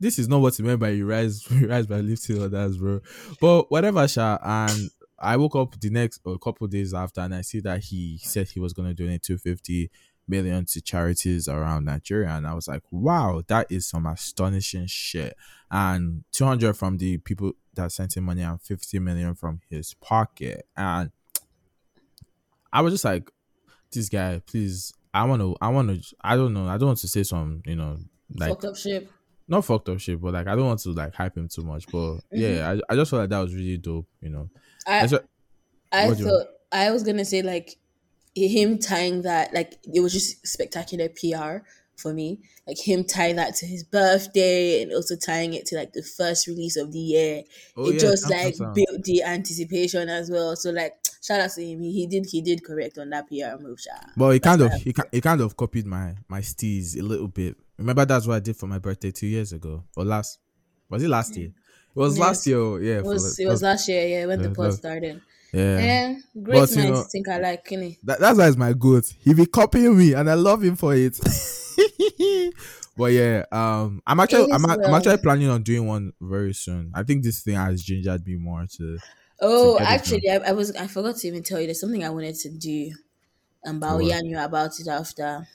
[0.00, 3.00] this is not what you meant by you rise, you rise by lifting others, bro.
[3.40, 4.38] But whatever, Sha.
[4.42, 8.18] And I woke up the next a couple days after, and I see that he
[8.22, 9.90] said he was going to donate 250
[10.26, 15.34] million to charities around Nigeria, and I was like, wow, that is some astonishing shit.
[15.70, 20.66] And 200 from the people that sent him money, and 50 million from his pocket,
[20.76, 21.10] and
[22.72, 23.30] I was just like,
[23.90, 24.92] this guy, please.
[25.14, 27.62] I want to, I want to, I don't know, I don't want to say some,
[27.64, 27.96] you know,
[28.36, 29.10] like Fucked up shit.
[29.48, 31.86] Not fucked up shit, but like I don't want to like hype him too much.
[31.86, 32.36] But mm-hmm.
[32.36, 34.48] yeah, I, I just felt like that was really dope, you know.
[34.86, 35.26] I what-
[35.90, 37.76] I you- thought I was gonna say like
[38.34, 41.64] him tying that like it was just spectacular PR
[41.96, 42.40] for me.
[42.66, 46.46] Like him tying that to his birthday and also tying it to like the first
[46.46, 47.42] release of the year.
[47.76, 50.54] Oh, it yeah, just like built the anticipation as well.
[50.54, 51.80] So like shout out to him.
[51.80, 53.80] He, he did he did correct on that PR move.
[53.80, 54.08] Sha.
[54.16, 57.02] But he kind That's of uh, he, he kind of copied my my steez a
[57.02, 57.56] little bit.
[57.78, 60.38] Remember that's what I did for my birthday two years ago or last
[60.90, 61.48] was it last year?
[61.48, 62.26] It was Yes.
[62.26, 62.58] last year.
[62.58, 65.20] oh, Yeah, It was the- it was last year, yeah, when the pod started.
[65.52, 65.78] yeah.
[65.80, 67.98] Yeah, great But, know- to think I like, innit?
[68.04, 69.04] That, that's why he's my goat.
[69.20, 71.18] He be copying me, and I love him for it.
[72.96, 76.90] but yeah, um, I'm actually I'm, is I'm actually planning on doing one very soon.
[76.94, 78.98] I think this thing has gingered me more to.
[79.40, 81.66] Oh, it actually, I, I was I forgot to even tell you.
[81.66, 82.90] There's something I wanted to do,
[83.64, 85.46] and I'll yarn you about it after.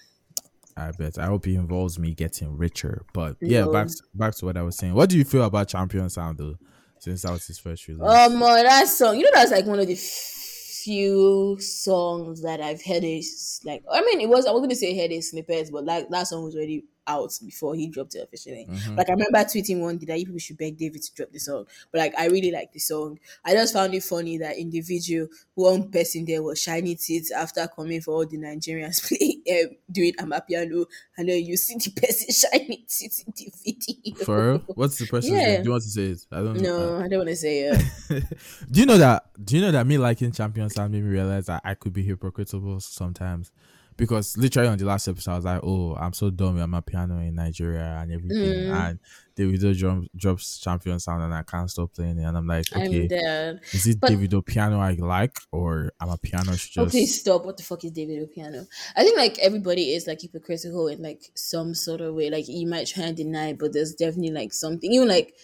[0.75, 1.17] I bet.
[1.19, 3.05] I hope it involves me getting richer.
[3.13, 3.71] But yeah, No.
[3.71, 4.93] back to, back to what I was saying.
[4.93, 6.55] What do you feel about Champion Sound though?
[6.99, 8.01] Since that was his first release.
[8.01, 12.83] Um, uh, that song, you know, that's like one of the few songs that I've
[12.83, 13.83] heard is like.
[13.91, 16.43] I mean, it was I was gonna say heard a snippets, but like that song
[16.43, 18.67] was already out before he dropped it officially.
[18.69, 18.97] Mhm.
[18.97, 21.39] Like I remember tweeting one day that you people should beg David to drop the
[21.39, 23.19] song, but like I really like the song.
[23.43, 27.31] I just found it funny that in the video, one person there was shiny teeth
[27.35, 30.85] after coming for all the Nigerians playing um, doing amapiano,
[31.17, 34.25] and then you see the person shiny teeth in the video.
[34.25, 34.57] For real?
[34.75, 35.45] What's the person's Yeah.
[35.45, 35.61] name?
[35.63, 36.25] Do you want to say it?
[36.31, 36.97] I don't know.
[36.97, 37.81] No, I don't want to say it.
[38.71, 39.25] do you know that?
[39.43, 42.03] Do you know that me liking champions Sound made me realize that I could be
[42.03, 43.51] hypocritical sometimes?
[43.97, 46.57] Because literally on the last episode, I was like, "Oh, I'm so dumb.
[46.57, 48.75] amapiano in Nigeria and everything," Mm.
[48.89, 48.99] and
[49.35, 52.23] Davido drum, drops Champion Sound, and I can't stop playing it.
[52.23, 56.79] And I'm like, I'm "Okay, is it But- Davido piano I like, or amapiano should
[56.81, 57.45] Oh, just?" please stop.
[57.45, 58.67] What the fuck is David Piano?
[58.95, 62.29] I think like everybody is like hypocritical in like some sort of way.
[62.29, 64.91] Like you might try and deny, but there's definitely like something.
[64.91, 65.35] Even like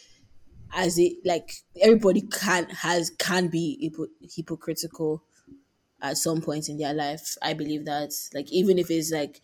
[0.71, 5.23] as it like everybody can has can be hypo- hypocritical
[6.01, 7.37] at some point in their life.
[7.41, 9.41] I believe that like even if it's like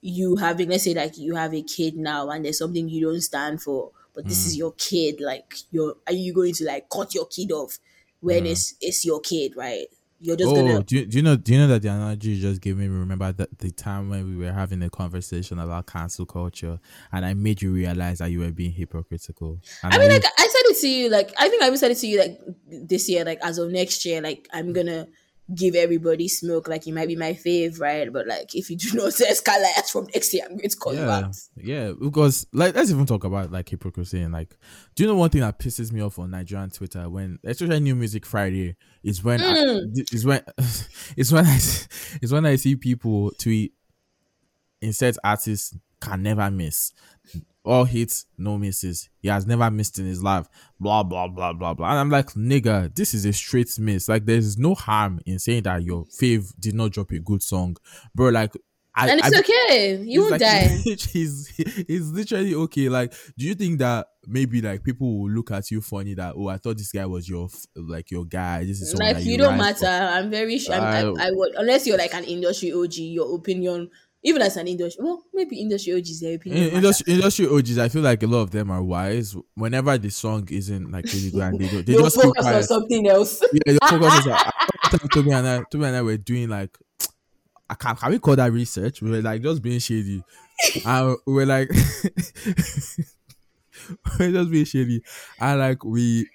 [0.00, 3.20] you having let's say like you have a kid now and there's something you don't
[3.20, 4.58] stand for, but this is mm.
[4.58, 5.20] your kid.
[5.20, 7.78] Like you're are you going to like cut your kid off
[8.20, 8.50] when mm.
[8.50, 9.86] it's it's your kid, right?
[10.24, 11.34] You're just Oh, gonna do you, do you know?
[11.34, 12.86] Do you know that the analogy you just gave me?
[12.86, 16.78] Remember that the time when we were having a conversation about cancel culture,
[17.10, 19.58] and I made you realize that you were being hypocritical.
[19.82, 21.76] And I mean, I- like I said it to you, like I think I even
[21.76, 25.08] said it to you, like this year, like as of next year, like I'm gonna
[25.54, 28.12] give everybody smoke, like you might be my fave, right?
[28.12, 30.94] But like if you do not say Skylight from next year, I'm going to call
[30.94, 31.36] you yeah, out.
[31.56, 31.92] yeah.
[32.00, 34.56] Because like, let's even talk about like hypocrisy and like,
[34.94, 37.94] do you know one thing that pisses me off on Nigerian Twitter when, especially New
[37.94, 39.78] Music Friday, is when I, hmm.
[40.12, 40.42] is when
[41.16, 43.72] it's when I it's when I see people tweet
[44.80, 46.92] insert artists can never miss.
[47.64, 49.08] All hits, no misses.
[49.20, 50.48] He has never missed in his life.
[50.80, 51.90] Blah blah blah blah blah.
[51.90, 54.08] And I'm like, nigga, this is a straight miss.
[54.08, 57.76] Like, there's no harm in saying that your fave did not drop a good song,
[58.16, 58.30] bro.
[58.30, 58.52] Like,
[58.96, 60.68] I, And it's I- okay, you won't like- die.
[61.12, 61.46] He's
[61.86, 62.88] he's literally okay.
[62.88, 66.48] Like, do you think that maybe like people will look at you funny that oh
[66.48, 68.64] I thought this guy was your like your guy.
[68.64, 70.04] This is Like you you don't ride for." matter.
[70.16, 70.74] I'm very sure.
[70.74, 73.88] I'm, I- I, I would unless you're like an industry OG, your opinion,
[74.24, 76.68] even as an industry, well, maybe industry OGs, their opinion.
[76.68, 79.34] In, industry, industry OGs, I feel like a lot of them are wise.
[79.54, 83.08] Whenever the song isn't like really good, and they, don't- they just focus on something
[83.16, 83.42] else.
[83.52, 84.38] Yeah, they focus on.
[84.90, 86.76] Time Toby and I, Toby and I were doing like,
[87.68, 89.00] I can can we call that research?
[89.02, 90.22] We were like just being shady,
[90.84, 91.70] and we were like,
[94.18, 95.02] we were just being shady,
[95.40, 96.28] and like we,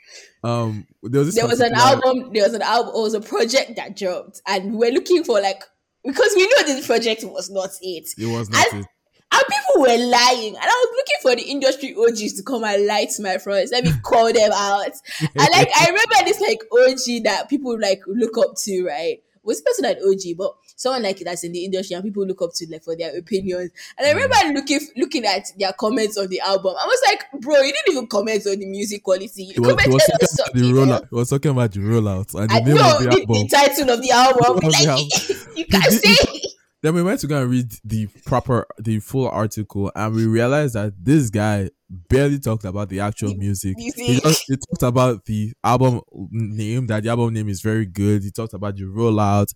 [0.44, 3.22] um, there was there was an particular- album there was an album it was a
[3.22, 5.64] project that dropped and we were looking for like
[6.08, 8.10] because we know this project was not it.
[8.18, 8.88] It was not and, it.
[9.32, 10.56] and people were lying.
[10.56, 13.72] And i was looking for the industry og's to come and lie to my friends.
[13.72, 14.94] Let me call them out.
[15.22, 19.20] And like i remember this like og that people like look up to right?
[19.44, 22.54] Was person an OG, but someone like that's in the industry and people look up
[22.54, 23.72] to like for their opinions.
[23.98, 24.20] And I hmm.
[24.20, 26.76] remember looking looking at their comments on the album.
[26.80, 29.44] I was like, bro, you didn't even comment on the music quality.
[29.44, 31.10] You He was, commented was on talking about the rollout.
[31.10, 33.34] He was talking about the rollout and the I name know of the the, album.
[33.34, 34.38] the title of the album.
[34.48, 36.42] Of the you can't say.
[36.84, 40.76] Then we went to go and read the proper, the full article, and we realized
[40.76, 43.76] that this guy barely talked about the actual music.
[43.78, 48.24] He, just, he talked about the album name, that the album name is very good.
[48.24, 49.54] He talked about the rollout,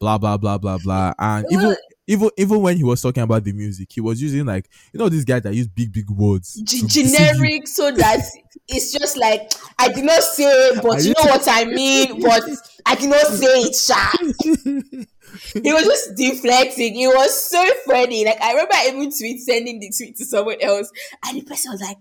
[0.00, 1.12] blah blah blah blah blah.
[1.18, 4.68] And even even even when he was talking about the music, he was using like
[4.92, 7.48] you know these guys that use big big words, G- to deceive you.
[7.48, 8.20] generic so that
[8.68, 12.20] it's just like I did not say, but I you know what I mean.
[12.20, 12.42] But
[12.86, 15.08] I did not say it.
[15.52, 16.98] He was just deflecting.
[16.98, 18.24] It was so funny.
[18.24, 20.90] Like I remember even tweet sending the tweet to someone else,
[21.26, 21.96] and the person was like,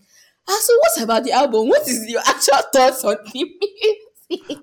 [0.47, 1.67] "Ah, so what about the album?
[1.67, 3.45] What is your actual thoughts on the
[4.29, 4.57] music?"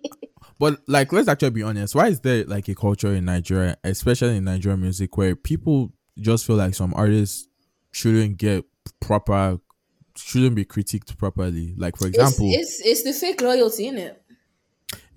[0.58, 1.94] But like, let's actually be honest.
[1.94, 6.46] Why is there like a culture in Nigeria, especially in Nigerian music, where people just
[6.46, 7.48] feel like some artists
[7.92, 8.64] shouldn't get
[9.00, 9.58] proper,
[10.16, 11.74] shouldn't be critiqued properly?
[11.78, 14.19] Like, for It's, example, it's it's the fake loyalty, in it?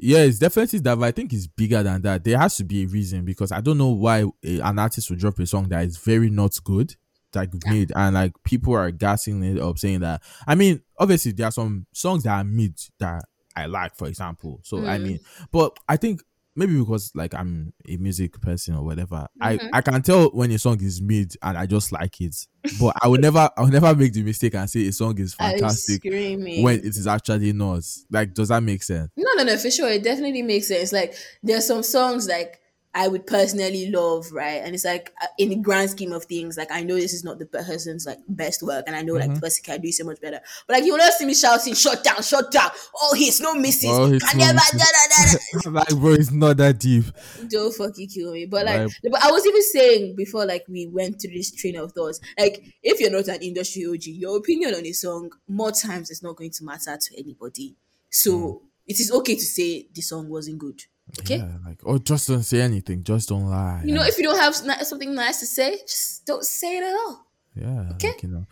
[0.03, 0.99] Yeah, it's definitely that.
[0.99, 2.25] But I think it's bigger than that.
[2.25, 5.19] There has to be a reason because I don't know why a, an artist would
[5.19, 6.95] drop a song that is very not good,
[7.33, 10.21] like mid, and like people are gassing it up, saying that.
[10.45, 13.23] I mean, obviously there are some songs that are mid that
[13.55, 14.59] I like, for example.
[14.63, 15.03] So I mm.
[15.03, 15.19] mean,
[15.53, 16.21] but I think
[16.55, 19.67] maybe because like I'm a music person or whatever, I mm-hmm.
[19.73, 22.35] I can tell when a song is mid and I just like it.
[22.79, 25.33] But I will never I will never make the mistake and say a song is
[25.33, 27.83] fantastic when it is actually not.
[28.09, 29.11] Like, does that make sense?
[29.17, 29.89] No, no, no, for sure.
[29.89, 30.93] It definitely makes sense.
[30.93, 32.59] Like there's some songs like
[32.95, 34.61] I would personally love, right?
[34.63, 37.23] And it's like uh, in the grand scheme of things, like I know this is
[37.23, 39.29] not the person's like best work, and I know Mm-hmm.
[39.29, 40.39] like the person can do so much better.
[40.67, 42.69] But like you will not see me shouting, "Shut down, shut down!"
[43.01, 43.89] Oh, he's no misses.
[43.91, 44.79] Oh, hits, Can no never misses.
[44.79, 47.05] da, da, da, like, bro, it's not that deep.
[47.47, 48.45] Don't fucking kill me.
[48.45, 48.91] But like, Right.
[49.11, 52.19] but I was even saying before, like we went through this train of thoughts.
[52.37, 56.21] Like, if you're not an industry OG, your opinion on a song more times is
[56.21, 57.75] not going to matter to anybody.
[58.11, 60.83] So it is okay to say the song wasn't good.
[61.19, 61.37] Okay.
[61.37, 63.03] Yeah, like, oh, just don't say anything.
[63.03, 63.81] Just don't lie.
[63.85, 66.93] You know, if you don't have something nice to say, just don't say it at
[66.93, 67.27] all.
[67.55, 67.91] Yeah.
[67.93, 68.07] Okay.
[68.09, 68.45] Like, you know,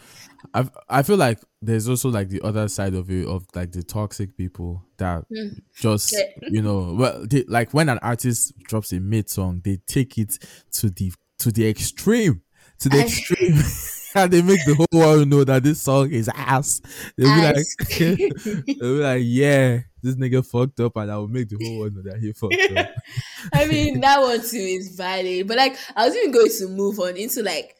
[0.54, 3.82] I I feel like there's also like the other side of it of like the
[3.82, 5.26] toxic people that
[5.76, 6.19] just Hmm.
[6.43, 6.50] Yeah.
[6.52, 10.38] you know well they, like when an artist drops a mid song they take it
[10.74, 12.41] to the to the extreme
[12.80, 13.54] to the I- extreme
[14.15, 16.82] and they make the whole world know that this song is ass.
[17.17, 17.76] They'll be Ass.
[17.80, 17.97] like
[18.39, 21.95] they'll be like yeah this nigga fucked up and I will make the whole world
[21.95, 22.89] know that he fucked up.
[23.54, 25.47] I mean, that one too is valid.
[25.47, 27.76] But like, I was even going to move on into like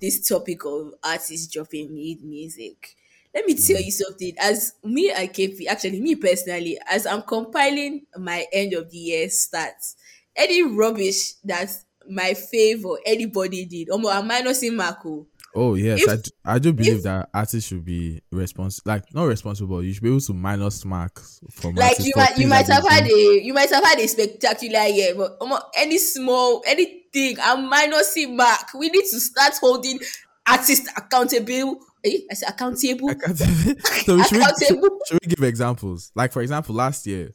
[0.00, 2.96] this topic of artists dropping mid music.
[3.34, 4.34] Let me tell you something.
[4.38, 9.26] As me and KP, actually me personally, as I'm compiling my end of the year
[9.26, 9.96] stats,
[10.36, 11.70] any rubbish that
[12.08, 15.26] my favor anybody did, um, I'm minusing Marco.
[15.56, 19.14] Oh yes, If- I, do, I do believe if- that artists should be responsible, like
[19.14, 19.82] not responsible.
[19.84, 23.06] You should be able to minus marks from Like you might, you might have had
[23.06, 28.36] a, you might have had a spectacular year, but um, any small, anything, I'm minusing
[28.36, 28.74] mark.
[28.76, 30.00] We need to start holding
[30.48, 31.78] artists accountable.
[32.04, 33.14] Eh, I said accountable.
[33.14, 33.38] Can't-
[34.06, 36.10] so we should, we, should, should we give examples?
[36.14, 37.32] Like for example, last year,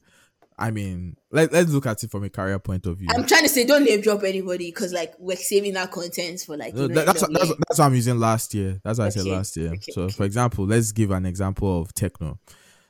[0.59, 3.07] I mean, let, let's look at it from a career point of view.
[3.11, 6.57] I'm trying to say don't name drop anybody because like we're saving our content for
[6.57, 6.73] like.
[6.75, 8.79] No, that- that's, what, that's, what- that's what I'm using last year.
[8.83, 9.69] That's what I said last year.
[9.69, 10.13] okay, so, okay.
[10.13, 12.37] for example, let's give an example of Tekno.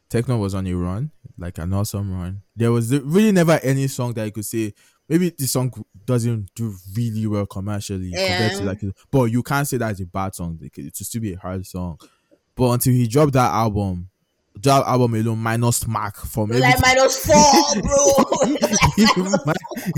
[0.09, 2.41] Tekno was on a run, like an awesome run.
[2.55, 4.73] There was really never any song that you could say
[5.07, 5.71] maybe the song
[6.05, 10.33] doesn't do really well commercially compared to like, but you can't say that's a bad
[10.33, 10.57] song.
[10.61, 11.99] It should still be a hard song.
[12.55, 14.09] But until he dropped that album,
[14.63, 18.55] that album alone minus mark from like minus four, bro.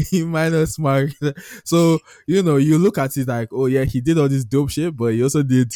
[0.10, 1.10] he, minus mark.
[1.64, 4.70] So you know, you look at it like, oh yeah, he did all this dope
[4.70, 5.74] shit, but he also did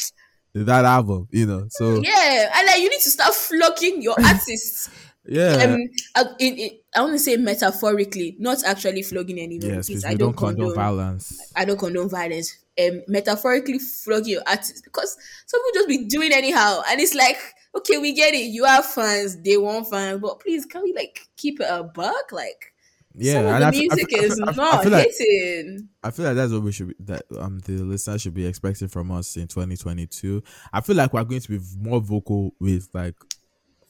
[0.54, 1.28] that album.
[1.30, 4.90] You know, so yeah, and like you need to start flocking your artists.
[5.26, 5.80] yeah, um,
[6.14, 9.68] uh, in, in, I want to say metaphorically, not actually flogging anyone.
[9.68, 11.52] yes, please, I don't, don't condone condone violence.
[11.56, 12.56] I don't condone violence.
[12.78, 17.38] Um, metaphorically flogging your artists because some people just be doing anyhow, and it's like,
[17.74, 18.46] okay, we get it.
[18.46, 22.32] You have fans, they want fans, but please, can we like keep it a buck?
[22.32, 22.72] Like,
[23.14, 25.88] Yeah, the I I music I is I I not like- hitting.
[26.02, 28.88] I feel like that's what we should be, that um the listeners should be expecting
[28.88, 30.42] from us in 2022.
[30.72, 33.14] I feel like we're going to be more vocal with like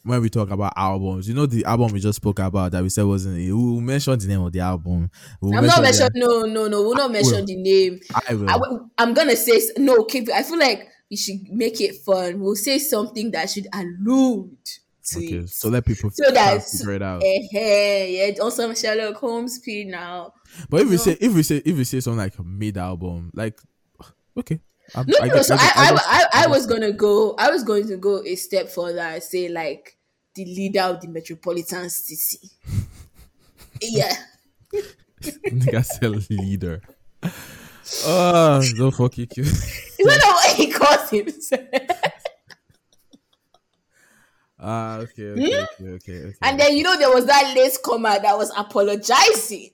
[0.02, 1.28] when we talk about albums.
[1.28, 4.16] You know the album we just spoke about that we said wasn't we will mention
[4.18, 5.10] the name of the album.
[5.40, 6.28] We'll I'm not mention mentioning.
[6.28, 6.82] No, no, no.
[6.82, 7.44] We'll not mention will.
[7.46, 8.00] the name.
[8.28, 8.48] I will.
[8.48, 10.04] I, I'm gonna say no.
[10.04, 10.28] Keep.
[10.28, 10.34] it.
[10.34, 12.40] I feel like we should make it fun.
[12.40, 14.56] We'll say something that should allude
[15.10, 15.48] to okay, it.
[15.50, 17.22] so let people So that figure it out.
[17.24, 20.32] Eh, eh, yeah, on some Sherlock Holmes speed now.
[20.68, 21.02] But if we No.
[21.02, 23.60] say if we say if we say something like mid album, like
[24.36, 24.60] okay.
[24.94, 25.34] I, No, no, no.
[25.34, 27.34] get- So I, I, I, I get- was gonna go.
[27.38, 29.96] I was going to go a step further and say like
[30.34, 32.50] the leader of the metropolitan city.
[33.80, 34.14] yeah.
[35.22, 36.82] nigga said leader.
[38.04, 39.26] Oh, don't fuck you.
[39.36, 41.60] Is that what he calls himself?
[44.58, 46.38] Ah, okay, okay, okay, okay, okay.
[46.42, 49.70] and then you know there was that late comer that was apologizing.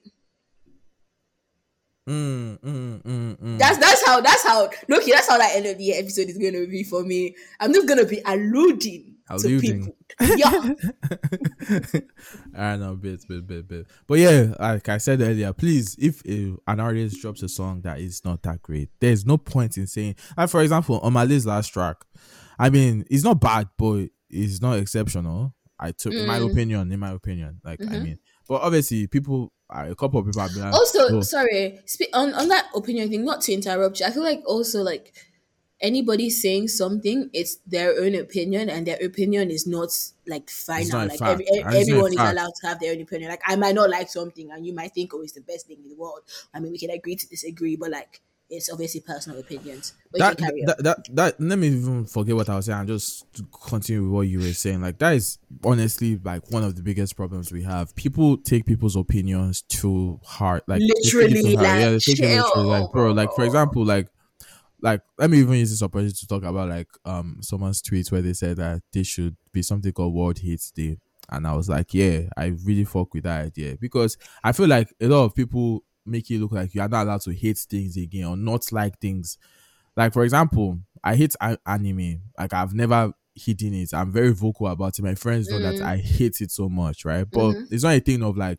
[2.09, 3.59] mm, mm, mm, mm.
[3.59, 6.67] That's that's how that's how look that's how that end of the episode is gonna
[6.67, 7.37] be for me.
[7.61, 9.85] I'm just gonna be alluding, Alluding.
[9.85, 9.97] to people.
[10.37, 10.75] Yeah.
[12.57, 13.87] I know, bit, bit, bit, bit.
[14.07, 18.25] But yeah, like I said earlier, please, if an artist drops a song that is
[18.25, 20.17] not that great, there's no point in saying.
[20.37, 21.97] Like for example, on my list last track,
[22.59, 25.55] I mean, it's not bad, but it's not exceptional.
[25.79, 26.51] I took, in my Mm.
[26.53, 28.03] opinion, in my opinion, like I Mhm.
[28.05, 28.19] mean,
[28.49, 31.81] but obviously people, a couple of people have been like, also oh, sorry
[32.13, 35.15] on, on that opinion thing not to interrupt you i feel like also like
[35.83, 39.91] anybody saying something it's their own opinion and their opinion is not
[40.27, 42.33] like final not like every, And it's not a everyone is fact.
[42.33, 44.93] allowed to have their own opinion like i might not like something and you might
[44.93, 46.21] think oh it's the best thing in the world
[46.55, 50.31] i mean we can agree to disagree but like it's obviously personal opinions but that,
[50.31, 52.89] you can carry that, that, that, let me even forget what I was saying and
[52.89, 53.25] just
[53.67, 54.83] continue with what you were saying.
[54.83, 57.97] Like, that is honestly like one of the biggest problems we have.
[57.97, 60.61] People take people's opinions too hard.
[60.67, 61.67] Like, Literally, too hard.
[61.67, 62.69] like, yeah, they take it literally.
[62.69, 64.09] Like, bro, like, for example, like,
[64.83, 68.21] like let me even use this opportunity to talk about like um someone's tweet where
[68.21, 70.99] they said that there should be something called World Hate Day,
[71.31, 74.93] and I was like, yeah, I really fuck with that idea because I feel like
[75.01, 77.97] a lot of people make it look like you are not allowed to hate things
[77.97, 79.39] again or not like things.
[79.97, 81.35] Like for example, I hate
[81.67, 82.23] anime.
[82.39, 83.95] Like I've never hidden it.
[83.95, 85.03] I'm very vocal about it.
[85.03, 85.83] My friends know that mm.
[85.83, 87.27] I hate it so much, right?
[87.31, 87.75] But mm-hmm.
[87.75, 88.59] it's not a thing of like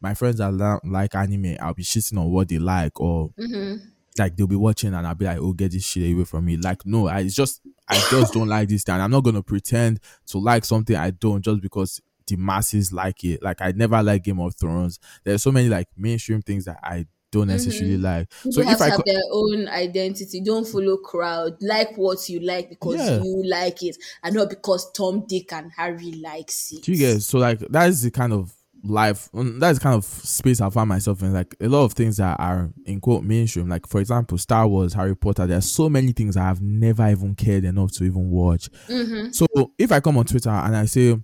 [0.00, 1.56] my friends that like anime.
[1.60, 3.84] I'll be shitting on what they like or mm-hmm.
[4.18, 6.56] Like they'll be watching and I'll be like, oh, get this shit away from me.
[6.56, 8.94] Like, no, I it's just I just don't like this thing.
[8.94, 13.42] I'm not gonna pretend to like something I don't just because the masses like it.
[13.42, 14.98] Like I never like Game of Thrones.
[15.24, 17.50] There's so many like mainstream things that I don't mm-hmm.
[17.52, 18.28] necessarily like.
[18.42, 20.42] People So if I have co- their own identity.
[20.44, 21.56] Don't follow crowd.
[21.60, 23.22] Like what you like because Yeah.
[23.22, 26.82] you like it, and not because Tom, Dick, and Harry likes it.
[26.82, 28.52] Do you get so like that is the kind of
[28.84, 31.32] life that's kind of space I find myself in.
[31.32, 34.94] Like a lot of things that are in quote mainstream, like for example, Star Wars,
[34.94, 35.46] Harry Potter.
[35.46, 38.68] there's so many things I have never even cared enough to even watch.
[39.32, 39.46] So
[39.78, 41.18] if I come on Twitter and I say,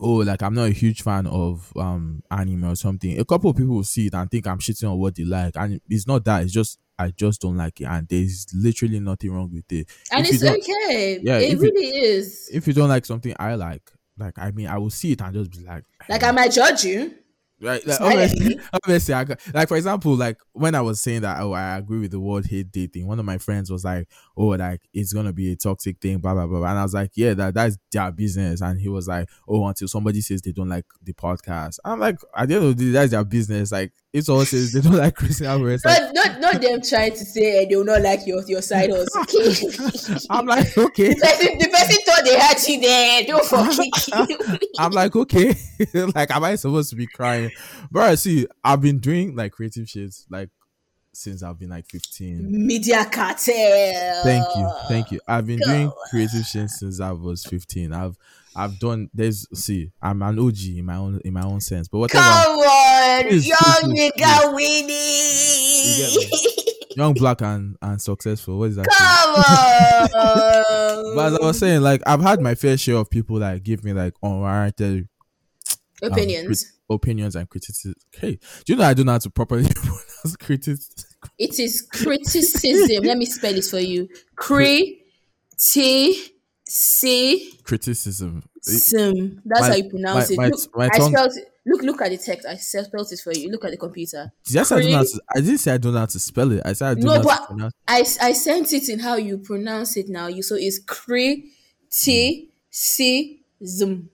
[0.00, 3.56] Oh, like I'm not a huge fan of um anime or something, a couple of
[3.56, 5.56] people will see it and think I'm shitting on what they like.
[5.56, 9.32] And it's not that, it's just I just don't like it and there's literally nothing
[9.32, 9.88] wrong with it.
[10.12, 11.18] and If it's okay.
[11.22, 12.50] Yeah, it really is.
[12.52, 15.34] if you don't like something I like, like I mean I will see it and
[15.34, 16.06] just be like ah.
[16.08, 17.14] Like I might judge you.
[17.60, 19.24] Right, like, obviously, obviously, I
[19.54, 22.46] like for example, like when I was saying that, oh, I agree with the word
[22.46, 23.06] hate dating.
[23.06, 26.34] One of my friends was like, oh, like it's gonna be a toxic thing, blah
[26.34, 26.70] blah blah, blah.
[26.70, 28.60] and I was like, yeah, that that's their business.
[28.60, 32.18] And he was like, oh, until somebody says they don't like the podcast, I'm like,
[32.36, 33.72] at the end of the day, that's their business.
[33.72, 35.84] Like it's all says they don't like Christian Alvarez.
[35.84, 38.62] Like, Not, not, not them trying to say eh, they will not like your your
[38.62, 39.22] side hustle.
[39.22, 40.26] Okay.
[40.30, 43.24] I'm like, okay, the, person, the person thought they had you there.
[43.24, 44.60] Don't fucking.
[44.78, 45.56] I'm like, okay,
[46.14, 47.50] like, am I supposed to be crying?
[47.90, 50.50] Bro, I see, I've been doing like creative shit like
[51.12, 52.66] since I've been like 15.
[52.66, 54.22] Media cartel.
[54.22, 55.20] Thank you, thank you.
[55.26, 57.92] I've been doing creative shit since I was 15.
[57.92, 58.16] I've
[58.56, 61.88] I've done there's see, I'm an OG in my own in my own sense.
[61.88, 66.30] But whatever Come on, Please, young please, nigga Winnie.
[66.96, 68.58] young black and and successful.
[68.58, 68.86] What is that?
[68.86, 69.34] Come
[70.14, 71.14] on.
[71.16, 73.84] But as I was saying, like I've had my fair share of people like give
[73.84, 75.08] me like unwarranted
[76.02, 76.46] um, Opinions.
[76.46, 77.94] crit- opinions and criticism.
[78.12, 81.04] Hey, do you know I don't know how to properly pronounce criticism?
[81.38, 83.04] It is criticism.
[83.04, 84.08] Let me spell it for you.
[84.36, 85.00] Cri
[85.58, 86.30] T
[86.66, 88.42] C Criticism.
[88.62, 89.42] sim.
[89.44, 90.36] That's My- how you pronounce my- it.
[90.36, 91.50] my- look, my I spelled it.
[91.66, 92.46] Look, look at the text.
[92.46, 93.50] I spelled it for you.
[93.50, 94.30] Look at the computer.
[94.48, 96.52] Yes, I don't know how to, I didn't say I don't know how to spell
[96.52, 96.62] it.
[96.64, 98.98] I said I don't No, know how but to pronounce I, I sent it in
[98.98, 100.26] how you pronounce it now.
[100.26, 101.52] You so it's cri
[101.90, 104.10] T C zum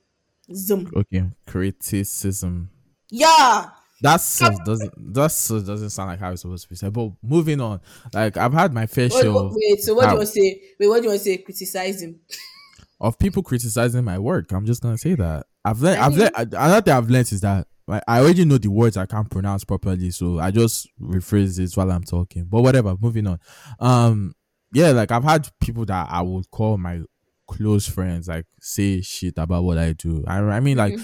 [0.53, 0.91] zum.
[0.95, 2.71] Okay, criticism.
[3.11, 3.71] Yeah.
[4.03, 6.93] That's so doesn't that doesn't sound like how it's supposed to be said.
[6.93, 7.81] But moving on,
[8.15, 9.81] like I've had my fair share of, wait.
[9.81, 10.63] So what do you want to say?
[10.79, 10.89] Wait.
[10.89, 11.37] What do you want to say?
[11.39, 12.21] Criticize him.
[13.01, 14.53] of people criticizing my work.
[14.53, 16.01] I'm just gonna say that I've learned.
[16.01, 16.33] I've learned.
[16.37, 19.65] Another thing I've learned is that like, I already know the words I can't pronounce
[19.65, 22.45] properly, so I just rephrase it while I'm talking.
[22.45, 22.95] But whatever.
[23.01, 23.39] Moving on.
[23.81, 24.35] Um,
[24.73, 27.03] yeah, like I've had people that I would call my
[27.49, 30.23] close friends like say shit about what I do.
[30.27, 30.99] I, I mean, like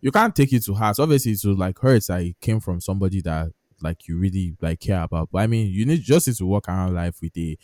[0.00, 0.98] you can't take it to heart.
[0.98, 2.08] Obviously, it will like hurts.
[2.08, 5.28] that it came from somebody that like you really like care about.
[5.32, 7.56] But I mean, you need just need to walk around life with a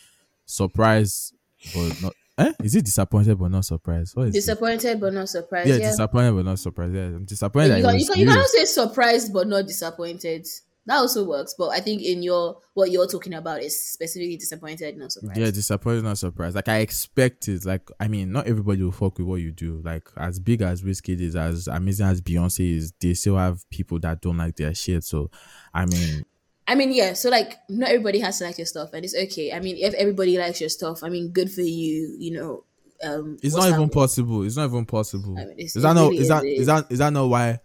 [0.44, 1.32] surprise,
[1.74, 2.12] but not.
[2.38, 2.52] Eh?
[2.62, 4.14] Is it disappointed but not surprised?
[4.14, 4.38] What is it?
[4.40, 5.68] Disappointed but not surprised.
[5.70, 5.90] Yeah, Yeah.
[5.90, 6.94] disappointed but not surprised.
[6.94, 7.68] Yeah, I'm disappointed.
[7.68, 8.26] you, it can, you, can, you.
[8.26, 10.46] cannot say surprised but not disappointed.
[10.86, 14.96] That also works, but I think in your what you're talking about is specifically disappointed,
[14.96, 15.40] not surprised.
[15.40, 16.54] Yeah, disappointed, not surprised.
[16.54, 17.64] Like I expected.
[17.64, 19.80] Like I mean, not everybody will fuck with what you do.
[19.84, 23.98] Like as big as Wizkid is, as amazing as Beyonce is, they still have people
[24.00, 25.02] that don't like their shit.
[25.02, 25.30] So,
[25.74, 26.24] I mean,
[26.68, 27.14] I mean, yeah.
[27.14, 29.52] So like, not everybody has to like your stuff, and it's okay.
[29.52, 32.14] I mean, if everybody likes your stuff, I mean, good for you.
[32.18, 32.64] You know,
[33.02, 34.44] um, it's not even possible.
[34.44, 35.36] It's not even possible.
[35.36, 36.10] I mean, it's- is that no?
[36.10, 36.60] really Is that is.
[36.60, 37.60] is that is that not why?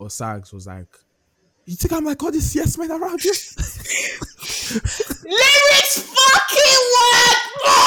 [0.00, 0.88] Osags was like,
[1.70, 3.30] you think I'm like all this yes men around you?
[5.22, 7.78] Lyrics fucking work, bro.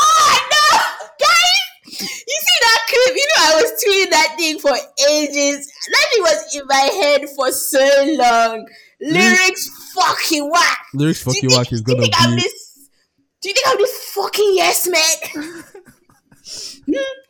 [0.00, 0.78] Oh no,
[1.18, 2.00] guys!
[2.00, 3.14] You see that clip?
[3.16, 4.74] You know, I was tweeting that thing for
[5.10, 5.66] ages.
[5.90, 7.84] That thing was in my head for so
[8.18, 8.66] long.
[9.00, 10.78] Lyrics fucking whack.
[10.94, 12.42] Lyrics Do you fucking think- whack is do you gonna think I'm be.
[12.42, 12.88] this?
[13.40, 15.64] Do you think I'm this fucking yes man?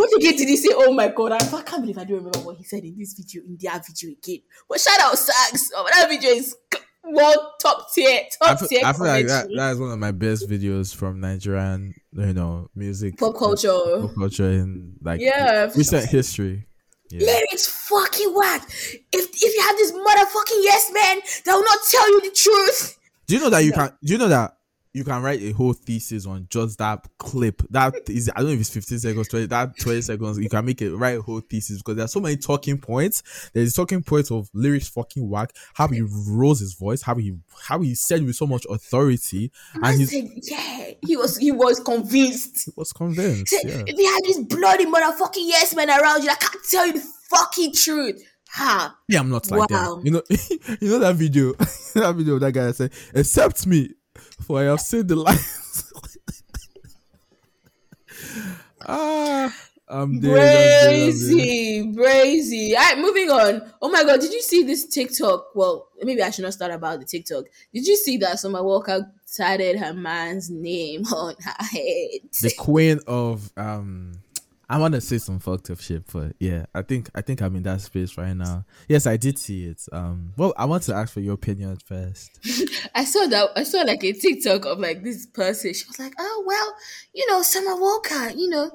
[0.00, 0.70] What again did he say?
[0.72, 3.12] Oh my god, I, I can't believe I don't remember what he said in this
[3.12, 4.40] video, in their video again.
[4.66, 5.70] But shout out Sags.
[5.76, 6.56] Oh, that video is
[7.04, 8.80] world top tier, I top feel, tier.
[8.82, 12.70] I feel like that, that is one of my best videos from Nigerian, you know,
[12.74, 13.68] music, pop culture.
[14.00, 15.70] pop culture in like Yeah.
[15.76, 16.66] recent history.
[17.10, 17.26] Yeah.
[17.26, 18.70] Lyrics fucking whack.
[19.12, 22.98] If if you have this motherfucking yes man that will not tell you the truth.
[23.26, 23.92] Do you know that you can?
[24.02, 24.56] Do you know that
[24.92, 27.62] you can write a whole thesis on just that clip?
[27.70, 30.38] That is, I don't know if it's fifteen seconds, twenty, that twenty seconds.
[30.38, 33.50] You can make it write a whole thesis because there are so many talking points.
[33.54, 35.52] There's talking points of lyrics fucking whack.
[35.74, 37.02] How he rose his voice.
[37.02, 37.36] How he
[37.68, 41.78] how he said with so much authority, and he's said, yeah, he was he was
[41.80, 42.64] convinced.
[42.66, 43.48] he was convinced.
[43.48, 43.82] Say, Yeah.
[43.86, 47.12] If you had this bloody motherfucking yes man around you, I can't tell you the
[47.30, 48.22] fucking truth.
[48.52, 48.96] Ha.
[49.06, 49.96] Yeah, I'm not like Wow.
[49.96, 50.04] that.
[50.04, 50.22] You know,
[50.80, 51.52] you know that video,
[51.94, 53.90] that video of that guy that said, "Accept me,
[54.40, 55.40] for I have seen the light."
[58.86, 59.54] ah,
[59.88, 60.34] I'm dead.
[60.34, 61.10] Dead, I'm.
[61.10, 62.74] Brazy, brazy.
[62.76, 63.72] All right, moving on.
[63.82, 65.54] Oh my god, did you see this TikTok?
[65.54, 67.44] Well, maybe I should not start about the TikTok.
[67.74, 72.20] Did you see that Summer Walker tatted her man's name on her head?
[72.40, 74.12] The queen of um.
[74.70, 77.56] I want to say some fucked up shit, but yeah, I think I think I'm
[77.56, 78.64] in that space right now.
[78.88, 79.82] Yes, I did see it.
[79.90, 82.38] Um, well, I want to ask for your opinion first.
[82.94, 83.50] I saw that.
[83.56, 85.74] I saw like a TikTok of like this person.
[85.74, 86.76] She was like, "Oh well,
[87.12, 88.30] you know, Summer Walker.
[88.30, 88.70] You know,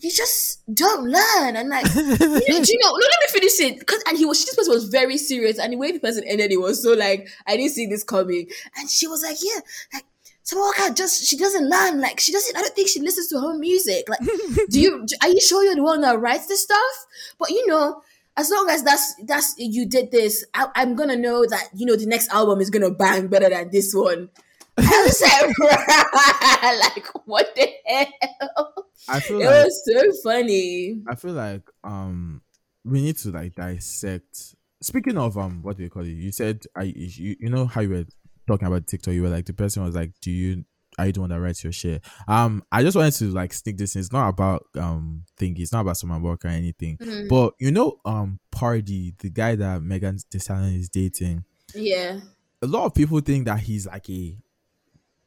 [0.00, 2.90] you just don't learn." And like, you know, do you know?
[2.90, 3.78] No, let me finish it.
[3.78, 4.44] Because and he was.
[4.44, 7.30] This person was very serious, and the way the person ended it was so like,
[7.46, 8.46] I didn't see this coming.
[8.76, 9.60] And she was like, "Yeah,
[9.94, 10.04] like."
[10.56, 13.54] Walker just she doesn't learn like she doesn't I don't think she listens to her
[13.58, 14.20] music like
[14.70, 17.06] do you are you sure you're the one that writes this stuff
[17.38, 18.02] but you know
[18.36, 21.96] as long as that's that's you did this, I, I'm gonna know that you know
[21.96, 24.30] the next album is gonna bang better than this one.
[24.78, 28.86] I was like, like what the hell?
[29.08, 31.02] I feel It like was so funny.
[31.06, 32.40] I feel like um
[32.84, 34.54] we need to like dissect.
[34.82, 36.08] Speaking of um, what do you call it?
[36.08, 38.04] You said I you, you know how you were
[38.50, 39.14] talking about TikTok.
[39.14, 40.64] You were like the person was like, "Do you
[40.98, 43.76] are you the one that writes your share?" Um, I just wanted to like sneak
[43.78, 44.00] this in.
[44.00, 45.60] It's not about um thingy.
[45.60, 46.96] It's not about someone work or anything.
[46.98, 47.28] Mm.
[47.28, 51.44] But you know um Pardi, the guy that Megan Thee Stallion is dating.
[51.74, 52.20] Yeah,
[52.62, 54.36] A lot of people think that he's like a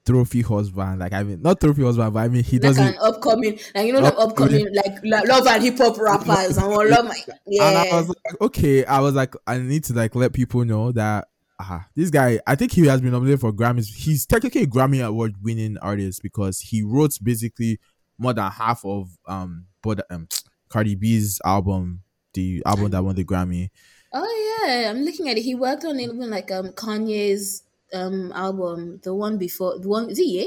[0.05, 0.99] trophy husband.
[0.99, 2.87] Like I mean, not trophy husband, but I mean he like doesn't.
[2.87, 4.67] an upcoming, like you know, the Upcoming.
[4.75, 7.15] like, love and hip hop rappers and all love my
[7.47, 7.95] And I yeah.
[7.95, 11.29] was like, okay, I was like, I need to like let people know that
[11.59, 13.87] ah, this guy, I think he has been nominated for Grammys.
[13.93, 17.79] He's technically a Grammy award winning artist because he wrote basically
[18.17, 20.27] more than half of um but um
[20.69, 22.01] Cardi B's album,
[22.33, 23.69] the album that won the Grammy.
[24.11, 25.41] Oh yeah, I'm looking at it.
[25.43, 30.19] He worked on even like um Kanye's um album, the one before the one is
[30.19, 30.45] it yeah?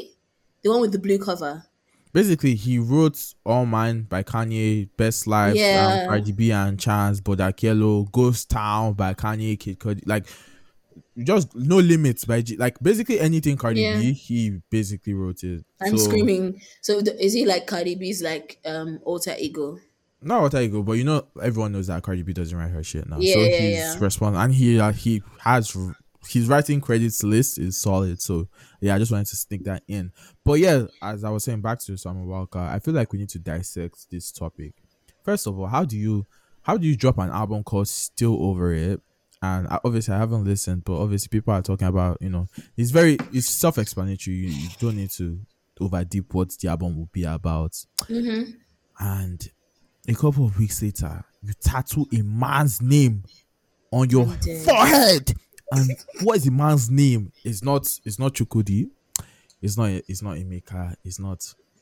[0.63, 1.65] The one with the blue cover.
[2.13, 6.01] Basically, he wrote All Mine by Kanye, Best Life, Yeah.
[6.03, 10.25] um, Cardi B and Chance, Bodak Yellow, Ghost Town by Kanye, Kid Cudi, like
[11.25, 13.99] just no limits by G- like basically anything Cardi Yeah.
[13.99, 15.65] B, he basically wrote it.
[15.81, 16.61] I'm So- screaming.
[16.83, 19.79] So is he like Cardi B's like um alter ego?
[20.23, 23.09] Not alter ego, but you know everyone knows that Cardi B doesn't write her shit
[23.09, 23.19] now.
[23.21, 23.95] Yeah, so yeah, he's yeah.
[24.01, 25.77] responding, and he uh, he has
[26.29, 28.21] his writing credits list is solid.
[28.21, 28.49] So
[28.81, 30.13] yeah, I just wanted to sneak that in.
[30.45, 33.29] But yeah, as I was saying, back to Summer Walker, I feel like we need
[33.31, 34.75] to dissect this topic.
[35.25, 36.27] First of all, how do you
[36.63, 39.01] how do you drop an album called "Still Over It"?
[39.59, 42.91] And I- obviously, I haven't listened, but obviously, people are talking about you know it's
[42.91, 44.37] very it's self explanatory.
[44.37, 45.39] You, you don't need to
[45.81, 47.73] over deep what the album will be about
[48.05, 48.51] Mm-hmm.
[49.01, 49.49] and
[50.09, 53.25] a couple of weeks later, you tattoo a man's name
[53.91, 54.27] on your
[54.65, 55.33] forehead.
[55.73, 55.91] And
[56.23, 57.33] what is the man's name?
[57.45, 57.83] It's not.
[58.05, 58.89] It's not Chukudi.
[59.61, 59.91] It's not.
[59.91, 60.95] It's not Emeka.
[61.05, 61.41] It's not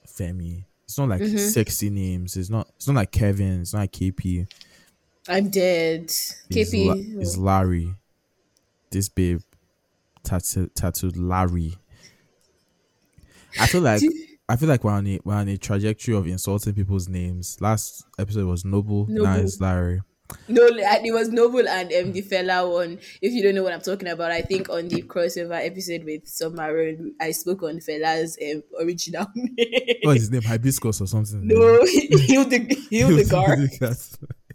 [0.08, 0.64] Femi.
[0.84, 1.36] It's not like Mm-hmm.
[1.36, 2.36] sexy names.
[2.36, 2.66] It's not.
[2.76, 3.60] It's not like Kevin.
[3.60, 4.46] It's not like KP.
[5.29, 6.05] I'm dead.
[6.05, 6.87] It's, KP.
[6.87, 7.95] La- it's Larry.
[8.91, 9.41] This babe
[10.22, 11.77] tattooed, tattooed Larry.
[13.59, 14.03] I feel like
[14.49, 17.57] I feel like we're on a we're on a trajectory of insulting people's names.
[17.61, 20.03] Last episode was Noble, now it's Larry.
[20.49, 22.99] No, it was Noble and um, the fella one.
[23.20, 26.27] If you don't know what I'm talking about, I think on the crossover episode with
[26.27, 29.97] Submarine, I spoke on fella's um, original name.
[30.03, 30.43] What is his name?
[30.43, 31.47] Hibiscus or something?
[31.47, 32.55] no, Hilde,
[32.91, 33.70] Hildegard.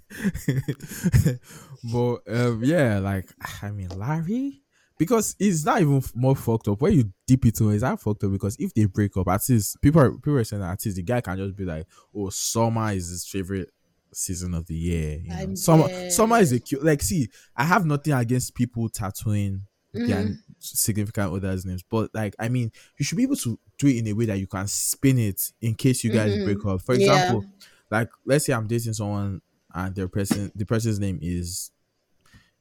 [1.91, 3.30] but um, yeah, like
[3.62, 4.62] I mean, Larry,
[4.97, 6.82] because it's not even more fucked up.
[6.82, 9.41] When you dip into it, it's not fucked up because if they break up, at
[9.49, 11.86] least people are people are saying that at least the guy can just be like,
[12.16, 13.72] "Oh, Summer is his favorite
[14.12, 15.20] season of the year.
[15.24, 15.55] You know?
[15.55, 16.12] Summer, dead.
[16.12, 16.84] summer is a cute.
[16.84, 20.07] Like, see, I have nothing against people tattooing Mm-hmm.
[20.07, 23.97] their significant others' names, but like, I mean, you should be able to do it
[23.97, 26.82] in a way that you can spin it in case you guys break up.
[26.84, 27.01] For Mm-hmm.
[27.01, 27.14] Yeah.
[27.16, 27.45] example,
[27.89, 29.41] like, let's say I'm dating someone
[29.74, 31.72] and their person, the person's name is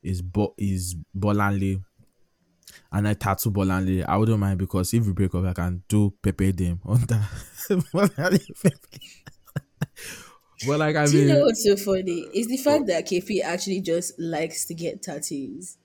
[0.03, 1.83] is Bo is Bolanle.
[2.93, 4.05] And I tattoo Bolanle.
[4.07, 7.29] I wouldn't mind because if we break up, I can do Pepe Dem on that.
[10.67, 12.27] But like I Do you know what's so funny?
[12.35, 12.87] Is the fact oh.
[12.87, 15.77] that KP actually just likes to get tattoos.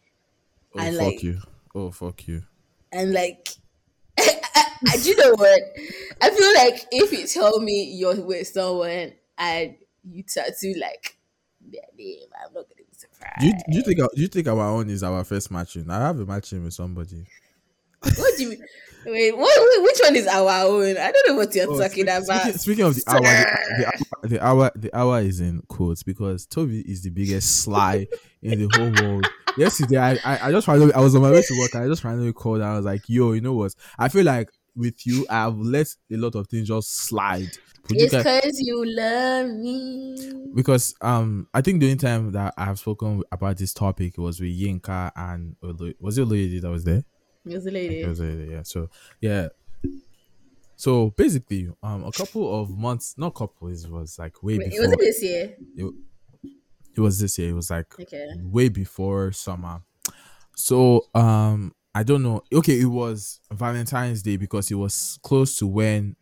[0.76, 1.40] oh I fuck like- you,
[1.76, 2.44] oh fuck you.
[2.92, 3.50] And like,
[4.20, 5.62] I, do you know what?
[6.22, 9.76] I feel like if you tell me you're with someone and
[10.10, 11.18] you tattoo like
[11.62, 13.40] their name, I'm not gonna be surprised.
[13.40, 15.90] Do you, do you think our- do you think our own is our first matching?
[15.90, 17.26] I have a matching with somebody.
[18.02, 18.50] what do you
[19.06, 19.38] wait?
[19.38, 20.98] What, wait, which one is our own?
[20.98, 22.42] I don't know what you're Oh, talking speak- about.
[22.42, 23.92] Speaking, speaking of the hour, the, the, hour,
[24.24, 28.08] the hour, the hour is in quotes because Toby is the biggest sly
[28.42, 29.26] in the whole world.
[29.58, 31.76] Yesterday, I, I, I just randomly, I was on my way to work.
[31.76, 32.58] I just randomly called.
[32.62, 33.74] And I was like, "Yo, you know what?
[34.00, 37.58] I feel like with you, I've let a lot of things just slide."
[37.90, 40.16] It's because you love me.
[40.56, 44.40] because um, I think the only time that I have spoken about this topic was
[44.40, 47.04] with Yinka and Olo- was it lady that was there?
[47.46, 48.02] It was a lady.
[48.02, 48.64] It was a- yeah.
[48.64, 49.50] So yeah.
[50.76, 54.86] So basically, um, a couple of months, not couple, it was like way Wait, before.
[54.86, 55.58] was it this year?
[56.96, 57.50] it was this year.
[57.50, 58.28] It was like Okay.
[58.38, 59.82] way before summer.
[60.56, 62.42] So um, I don't know.
[62.52, 66.16] Okay, it was Valentine's Day because it was close to when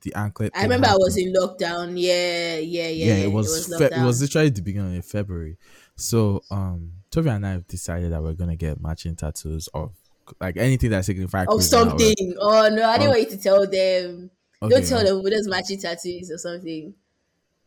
[0.00, 0.52] the anklet.
[0.56, 1.92] I remember I was in lockdown.
[1.96, 3.06] Yeah, yeah, yeah.
[3.06, 3.66] Yeah, it was.
[3.66, 5.58] Fe- it was literally the beginning of February.
[5.96, 9.92] So um, Toby and I have decided that we're gonna get matching tattoos of
[10.40, 12.34] like anything that signifies of something.
[12.38, 14.30] Oh no, I didn't Of- want you to tell them.
[14.62, 16.94] Okay, Don't tell them we just matching tattoos or something.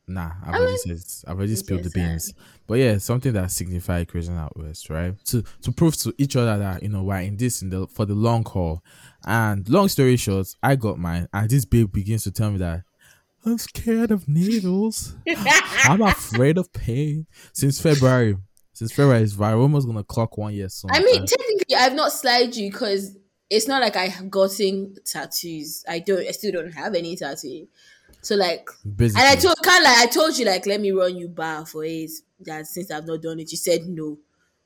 [0.08, 2.34] Nah, I've I already mean, said I've already spilled the beans.
[2.68, 5.14] But yeah, something that signifies Christian out west, right?
[5.26, 8.06] To to prove to each other that you know we're in this in the for
[8.06, 8.84] the long haul.
[9.26, 12.84] And long story short, I got mine, and this babe begins to tell me that
[13.46, 15.16] I'm scared of needles.
[15.86, 17.26] I'm afraid of pain.
[17.54, 18.38] Since February,
[18.74, 20.92] since February is we're almost gonna clock one year soon.
[20.92, 23.18] I mean, technically, I've not slide you because
[23.50, 25.84] it's not like I have gotten tattoos.
[25.88, 26.28] I don't.
[26.28, 27.68] I still don't have any tattoo.
[28.26, 31.16] So like, basically, and I told kind like I told you like let me run
[31.16, 32.10] you bar for it.
[32.40, 34.18] That since I've not done it, you said no.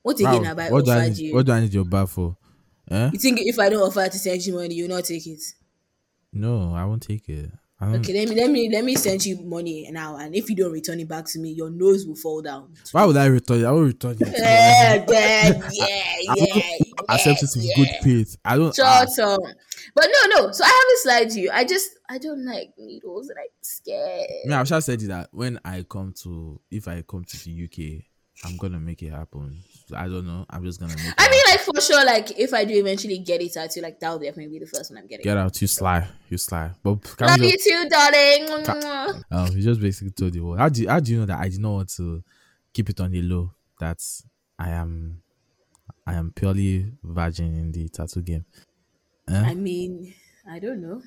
[0.01, 1.35] What again Wow, have I what do I offered need, you?
[1.35, 2.37] what do I need your bar for?
[2.89, 3.09] Eh?
[3.11, 5.41] you think if I don't offer to send you money, you'll not take it?
[6.31, 7.51] No, I won't take it.
[7.81, 10.49] I don't, Okay, let me let me let me send you money now, and if
[10.49, 12.73] you don't return it back to me, your nose will fall down.
[12.91, 13.65] Why would I return it?
[13.65, 14.27] I will return it.
[14.37, 16.75] Yeah, yeah, yeah, I yeah.
[17.07, 17.75] accept it in yeah.
[17.77, 18.35] good faith.
[18.43, 18.77] I don't.
[18.81, 19.39] ah, Shut up.
[19.95, 20.51] But no, no.
[20.51, 20.99] So I haven't
[21.29, 21.49] slide you.
[21.53, 24.27] I just I don't like needles and I'm scared.
[24.45, 27.63] I mean, I've just said that when I come to, if I come to the
[27.63, 28.03] UK,
[28.43, 29.57] I'm gonna make it happen.
[29.95, 30.45] I don't know.
[30.49, 33.53] I'm just gonna I mean, like for sure, like if I do eventually get it
[33.53, 35.23] tattoo, like that will definitely be the first one I'm getting.
[35.23, 36.71] get out, you sly, you sly.
[36.83, 39.23] But Love we you just, too, darling.
[39.31, 40.59] um, you just basically told the world.
[40.59, 42.23] How do you, how do you know that I did not want to
[42.73, 43.51] keep it on the low?
[43.79, 43.99] That
[44.57, 45.21] I am,
[46.05, 48.45] I am purely virgin in the tattoo game.
[49.27, 50.13] I mean,
[50.49, 51.01] I don't know.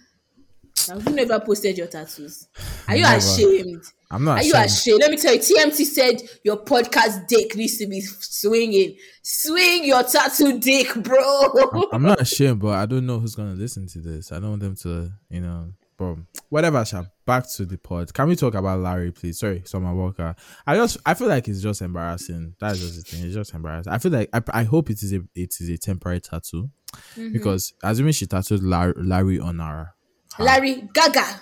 [0.89, 2.49] You never posted your tattoos?
[2.89, 3.17] Are you Never.
[3.19, 3.83] ashamed?
[4.11, 4.67] I'm not Are you ashamed.
[4.67, 5.01] ashamed?
[5.01, 8.97] Let me tell you, TMT said your podcast dick needs to be swinging.
[9.23, 11.89] Swing your tattoo dick, bro.
[11.93, 14.33] I'm not ashamed, but I don't know who's gonna listen to this.
[14.33, 16.17] I don't want them to, you know, but
[16.49, 16.85] whatever.
[16.85, 18.13] Shall back to the pod.
[18.13, 19.39] Can we talk about Larry, please?
[19.39, 20.35] Sorry, Summer Walker.
[20.67, 22.57] I just, I feel like it's just embarrassing.
[22.59, 23.25] That's just the thing.
[23.25, 23.93] It's just embarrassing.
[23.93, 26.71] I feel like I, I hope it is a, it is a temporary tattoo
[27.17, 27.33] Mm-hmm.
[27.33, 29.95] because assuming she tattooed Larry, Larry on her.
[30.39, 31.41] Larry Gaga.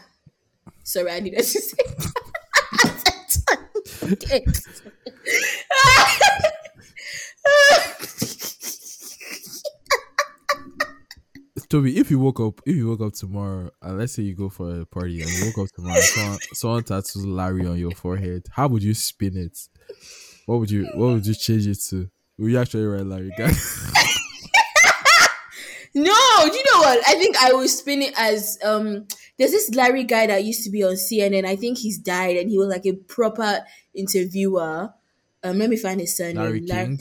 [0.82, 1.76] Sorry, I needed to say.
[11.70, 14.48] Toby, if you woke up, if you woke up tomorrow, and let's say you go
[14.48, 18.42] for a party and you woke up tomorrow, someone, someone tattoos Larry on your forehead,
[18.50, 19.56] how would you spin it?
[20.46, 22.10] What would you, what would you change it to?
[22.38, 23.54] Will you actually write Larry Gaga?
[25.94, 26.04] No,
[26.44, 27.08] do you know what?
[27.08, 29.06] I think I will spin it as um.
[29.38, 31.44] There's this Larry guy that used to be on CNN.
[31.44, 33.64] I think he's died, and he was like a proper
[33.94, 34.92] interviewer.
[35.42, 36.36] Um, let me find his surname.
[36.36, 37.00] Larry Lar- King.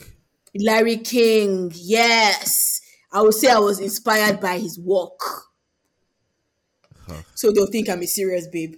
[0.56, 1.72] Larry King.
[1.76, 2.82] Yes,
[3.12, 5.20] I would say I was inspired by his work.
[7.08, 7.22] Huh.
[7.36, 8.76] So they'll think I'm a serious babe.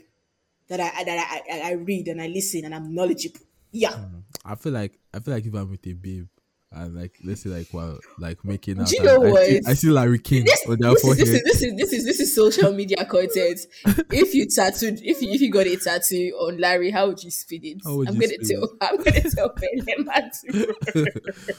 [0.67, 3.41] That I that I, I, I read and I listen and I'm knowledgeable.
[3.71, 3.95] Yeah.
[4.43, 6.27] I feel like I feel like if I'm with a babe
[6.73, 8.87] and like let's say like while like making out.
[8.87, 9.67] Do you know I see, what?
[9.67, 11.27] I see Larry King This, on their this, is, this, forehead.
[11.27, 13.59] is, this is this is this is social media content.
[14.11, 17.31] if you tattooed, if you if you got a tattoo on Larry, how would you
[17.31, 17.81] spin it?
[17.85, 18.69] I'm gonna spin tell.
[18.81, 19.49] I'm gonna tell
[20.93, 21.55] to.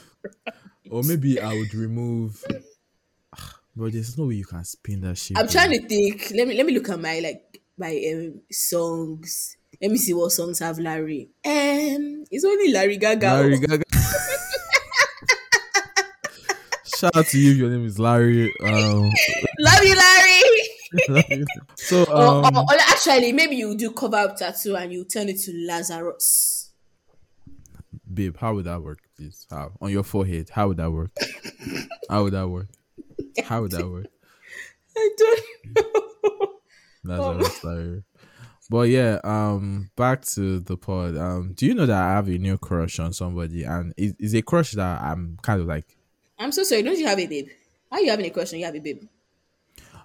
[0.89, 2.43] or maybe I would remove.
[3.75, 5.35] But there's no way you can spin that shit.
[5.35, 6.31] I'm trying to think.
[6.35, 9.57] Let me let me look at my like my um, songs.
[9.81, 11.31] Let me see what songs have Larry.
[11.43, 13.33] Um, it's only Larry Gaga.
[13.33, 13.83] Larry Gaga.
[17.03, 17.51] Shout out to you.
[17.51, 18.53] Your name is Larry.
[18.63, 19.11] Um,
[19.59, 21.45] Love you, Larry.
[21.75, 25.37] so um, or, or actually, maybe you do cover up tattoo and you turn it
[25.41, 26.71] to Lazarus.
[28.13, 29.45] babe, how would that work, please?
[29.51, 30.49] How on your forehead?
[30.49, 31.11] How would that work?
[32.09, 32.67] How would that work?
[33.43, 34.05] How would that work?
[34.97, 35.43] I don't
[35.75, 36.59] know.
[37.03, 37.67] That's Oh.
[37.67, 38.03] Larry.
[38.69, 41.17] But yeah, um, back to the pod.
[41.17, 44.33] Um, do you know that I have a new crush on somebody, and it- it's
[44.35, 45.97] a crush that I'm kind of like.
[46.43, 46.83] I'm so sorry.
[46.83, 47.47] Don't you have a babe?
[47.91, 48.59] How you having a question?
[48.59, 49.03] You have a babe.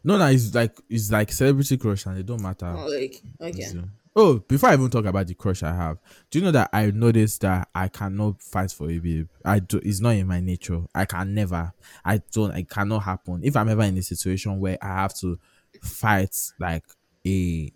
[0.05, 2.67] No, no, it's like it's like celebrity crush, and it don't matter.
[2.77, 3.63] Oh, like okay.
[3.63, 3.83] So- uh,
[4.21, 6.91] Oh, before I even talk about the crush I have, do you know that I
[6.91, 9.29] noticed that I cannot fight for a babe?
[9.45, 9.81] I do.
[9.85, 10.81] It's not in my nature.
[10.93, 11.73] I can never.
[12.05, 12.53] I don't.
[12.57, 13.41] It cannot happen.
[13.45, 15.39] If I'm ever in a situation where I have to
[15.83, 16.83] fight like
[17.25, 17.73] a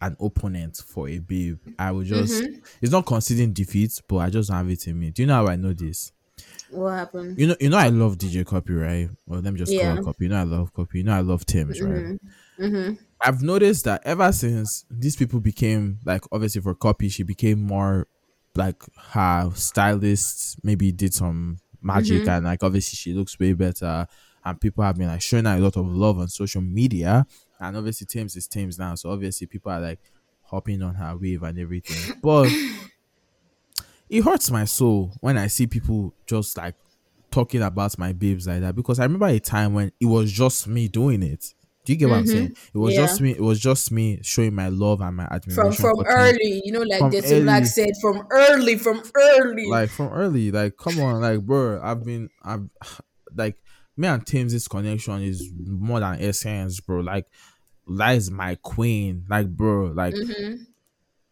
[0.00, 2.42] an opponent for a babe, I will just.
[2.42, 2.58] Mm-hmm.
[2.82, 5.10] It's not conceding defeat, but I just don't have it in me.
[5.10, 6.10] Do you know how I know this?
[6.70, 7.38] What happened?
[7.38, 9.08] You know, you know, I love DJ Cuppy, right?
[9.26, 9.94] Well, let me just Yeah.
[9.96, 10.22] call Cuppy.
[10.22, 10.94] You know, I love Cuppy.
[10.98, 11.92] You know, I love Tems, right?
[11.92, 12.64] Mm-hmm.
[12.64, 12.94] Mm-hmm.
[13.20, 18.08] I've noticed that ever since these people became like, obviously for Cuppy, she became more
[18.54, 20.58] like her stylist.
[20.64, 22.30] Maybe did some magic, mm-hmm.
[22.30, 24.06] and like obviously she looks way better.
[24.44, 27.26] And people have been like showing her a lot of love on social media.
[27.58, 30.00] And obviously, Tems is Tems now, so obviously people are like
[30.42, 32.20] hopping on her wave and everything.
[32.22, 32.48] But
[34.08, 36.74] it hurts my soul when I see people just like
[37.30, 40.66] talking about my babes like that because I remember a time when it was just
[40.68, 41.52] me doing it.
[41.84, 42.56] Do you get what I'm saying?
[42.74, 43.06] It was Yeah.
[43.06, 43.30] just me.
[43.30, 46.80] It was just me showing my love and my admiration From from early, you know,
[46.82, 49.66] like Dirty Black said, from early, from early.
[49.66, 50.50] like from early.
[50.50, 51.80] Like, come on, like, bro.
[51.80, 52.68] I've been, I've,
[53.36, 53.56] like,
[53.96, 57.00] me and Tems connection is more than essence, bro.
[57.02, 57.26] Like,
[57.86, 60.14] that is my queen, like, bro, like.
[60.14, 60.62] Mm-hmm.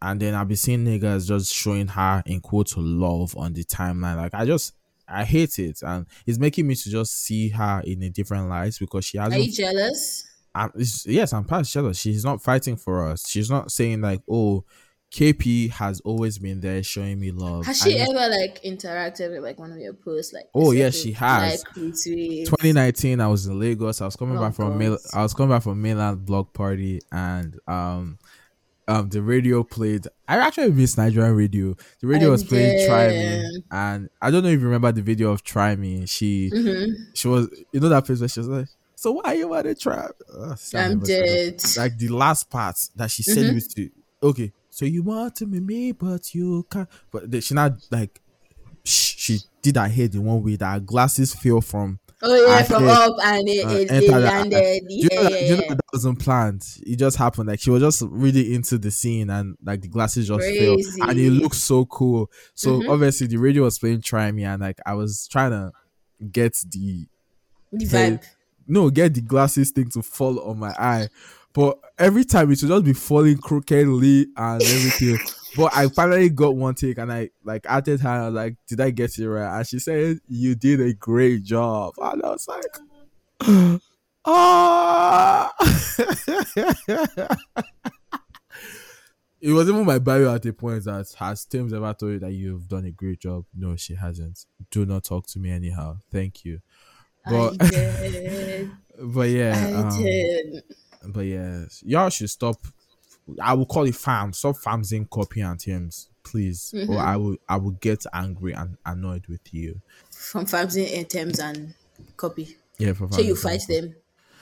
[0.02, 4.16] And then I've been seeing niggas just showing her in quotes love on the timeline.
[4.16, 4.74] Like, I just,
[5.08, 8.76] I hate it, and it's making me to just see her in a different light
[8.78, 10.26] because she hasn't you jealous?
[10.54, 10.70] I'm,
[11.06, 11.98] yes, I'm past jealous.
[11.98, 13.28] She's not fighting for us.
[13.28, 14.64] She's not saying like, "Oh,
[15.12, 19.42] KP has always been there showing me love." Has she I ever like interacted with
[19.42, 20.32] like one of your posts?
[20.32, 21.64] Like, Oh, to she has.
[21.76, 24.00] Like, 2019, I was in Lagos.
[24.00, 24.98] I was coming Oh, back from mail.
[25.12, 28.18] I was coming back from mainland block party, and um,
[28.88, 30.06] um, the radio played.
[30.28, 31.74] I actually miss Nigerian radio.
[32.00, 35.02] The radio I was playing "Try Me," and I don't know if you remember the
[35.02, 36.92] video of "Try Me." She, Mm-hmm.
[37.14, 39.74] she was, you know, that place where she was like, "So why you want to
[39.74, 41.06] try?" I I'm never said that.
[41.06, 41.56] dead.
[41.58, 41.80] Mm-hmm.
[41.80, 43.90] like the last part that she said was to
[44.22, 48.20] okay so you want to be me but you can't but she not like
[48.84, 52.84] she did her head in one way that her glasses fell from Oh yeah, from
[52.84, 54.82] hate- up and it, uh, it, it landed.
[54.88, 55.68] do you, Yeah, know you know yeah.
[55.74, 59.56] that, wasn't planned it just happened like she was just really into the scene and
[59.64, 62.90] like the glasses just fell and it looked so cool so Mm-hmm.
[62.90, 65.70] obviously the radio was playing try me and like i was trying to
[66.32, 67.06] get the
[67.72, 68.24] The vibe.
[68.66, 71.08] no, get the glasses thing to fall on my eye.
[71.52, 75.18] But every time it would just be falling crookedly and everything.
[75.56, 78.80] But I finally got one take and I like added her I was like, Did
[78.80, 79.58] I get it right?
[79.58, 81.94] And she said, You did a great job.
[81.98, 83.80] And I was like,
[84.26, 85.52] Ah
[89.44, 92.32] It was even my bio at a point that has Tems ever told you that
[92.32, 93.44] you've done a great job?
[93.54, 94.46] No, she hasn't.
[94.70, 95.98] Do not talk to me anyhow.
[96.10, 96.60] Thank you.
[97.28, 97.58] But
[98.98, 102.56] but yeah, um, but yeah, y'all should stop.
[103.40, 104.32] I will call it fam.
[104.32, 106.92] Stop famsing Cuppy and Tems, please, Mm-hmm.
[106.92, 109.80] or I will I will get angry and annoyed with you.
[110.10, 111.74] From Famsin Items and
[112.16, 112.56] copy.
[112.78, 113.96] Yeah, for So you fight them.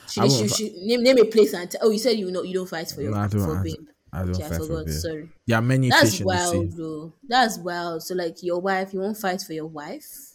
[0.08, 1.98] Should, I they- won't should, fi- should, name, name a place and t- oh you
[1.98, 3.40] said you know you don't fight for your No, I don't.
[3.44, 3.88] for babe.
[4.12, 4.88] I don't Okay, I fight for babe.
[4.92, 5.30] Sorry.
[5.52, 7.12] Are many That's in wild though.
[7.28, 8.02] That's wild.
[8.02, 10.34] So like your wife, you won't fight for your wife?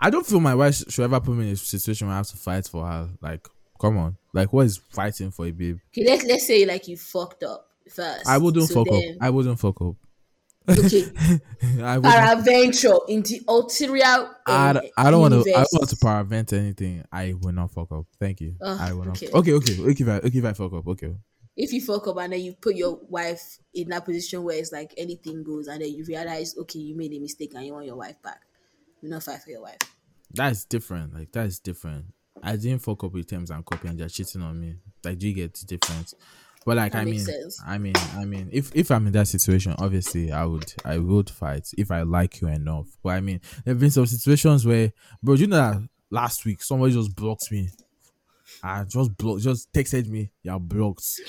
[0.00, 2.26] I don't feel my wife should ever put me in a situation where I have
[2.28, 3.10] to fight for her.
[3.20, 3.46] Like,
[3.80, 5.78] come on, like what is fighting for a babe?
[5.90, 8.26] Okay, let's let's say like you fucked up first.
[8.28, 9.00] I wouldn't So fuck up.
[9.00, 9.96] then- I wouldn't fuck up.
[10.68, 11.02] okay,
[11.82, 14.30] I paraventure in the ulterior.
[14.46, 15.52] I, I don't want to.
[15.54, 17.04] I want to paravent anything.
[17.10, 18.06] I will not fuck up.
[18.20, 18.54] Thank you.
[18.62, 19.16] Ugh, I will not.
[19.20, 19.28] okay.
[19.32, 20.02] Okay, okay, okay.
[20.04, 21.14] If I, okay, if I fuck up, okay.
[21.56, 24.70] If you fuck up and then you put your wife in that position where it's
[24.72, 27.86] like anything goes, and then you realize, okay, you made a mistake and you want
[27.86, 28.40] your wife back.
[29.02, 29.78] you not fight for your wife.
[30.32, 31.12] That's different.
[31.12, 32.06] Like that's different.
[32.42, 34.76] I didn't fuck up with Tems and Cuppy and they're cheating on me.
[35.04, 36.14] Like do you get the difference?
[36.64, 37.60] But like That I mean sense.
[37.66, 41.28] I mean I mean if if I'm in that situation, obviously I would I would
[41.30, 42.86] fight if I like you enough.
[43.02, 44.92] But I mean there have been some situations where
[45.22, 47.70] bro, you know that last week somebody just blocked me.
[48.62, 51.02] I just blocked just texted me, you're blocked.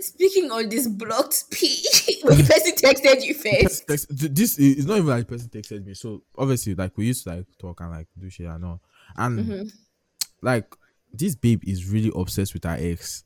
[0.00, 1.80] Speaking on this blocked P,
[2.22, 3.86] when the person texted you first.
[3.86, 5.94] Text, th- this is not even like the person texted me.
[5.94, 8.80] So obviously, like we used to like talk and like do shit and all.
[9.16, 9.68] And Mm-hmm.
[10.42, 10.74] like
[11.12, 13.22] this babe is really obsessed with her ex.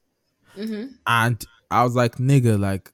[0.57, 0.87] Mm-hmm.
[1.07, 2.93] And I was like, nigga, like,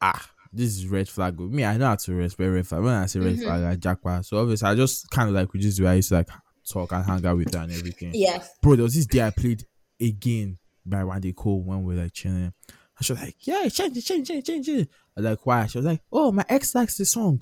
[0.00, 1.38] ah, this is red flag.
[1.38, 2.82] With me, I know how to respect red flag.
[2.82, 3.42] When I say red Mm-hmm.
[3.44, 4.26] flag, I jackpot.
[4.26, 5.86] So obviously, I just kind of like we just do.
[5.86, 6.28] I used to like
[6.68, 8.10] talk and hang out with her and everything.
[8.14, 8.42] Yeah.
[8.62, 9.64] Bro, there was this day I played
[10.00, 12.52] again by Wande Coal when we were like chilling.
[12.98, 14.88] And she was like, Yeah, change it, change it, change it.
[15.16, 15.66] I was like, why?
[15.66, 17.40] She was like, Oh, my ex likes this song.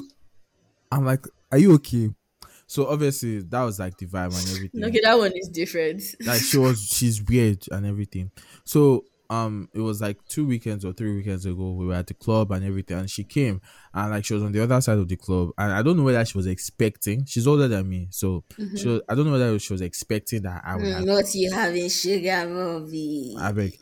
[0.90, 2.10] I'm like, Are you okay?
[2.66, 4.84] So obviously that was like the vibe and everything.
[4.84, 6.02] Okay, that one is different.
[6.24, 8.30] Like she was she's weird and everything.
[8.64, 12.14] So um it was like two weekends or three weekends ago we were at the
[12.14, 13.60] club and everything and she came
[13.94, 16.02] and like she was on the other side of the club and I don't know
[16.02, 18.44] whether she was expecting she's older than me so
[18.74, 21.34] she was, I don't know whether she was expecting that I would have Mm, not
[21.34, 23.34] you having sugar movie.
[23.36, 23.78] I beg.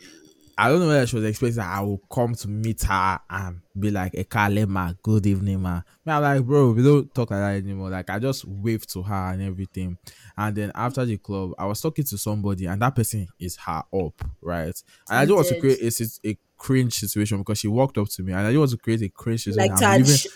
[0.59, 3.61] I don't know whether she was expecting that I will come to meet her and
[3.79, 5.81] be like, Ekale ma, good evening, ma.
[6.05, 7.91] Me, I'm like, bro, we don't talk like that anymore.
[7.91, 9.97] Like, I just waved to her and everything.
[10.37, 13.83] And then after the club, I was talking to somebody, and that person is her
[13.93, 14.83] up, right?
[15.09, 18.23] And I don't want to create a, a cringe situation because she walked up to
[18.23, 19.71] me, and I don't want to create a cringe situation.
[19.71, 20.27] like Taj.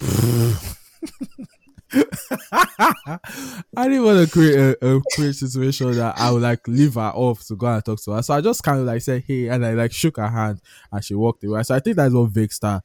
[1.92, 7.12] I didn't want to create a, a cringe situation that I would like leave her
[7.14, 8.22] off to go and talk to her.
[8.22, 11.04] So I just kind of like said, hey, and I like shook her hand and
[11.04, 11.62] she walked away.
[11.62, 12.82] So I think that's what Vic star.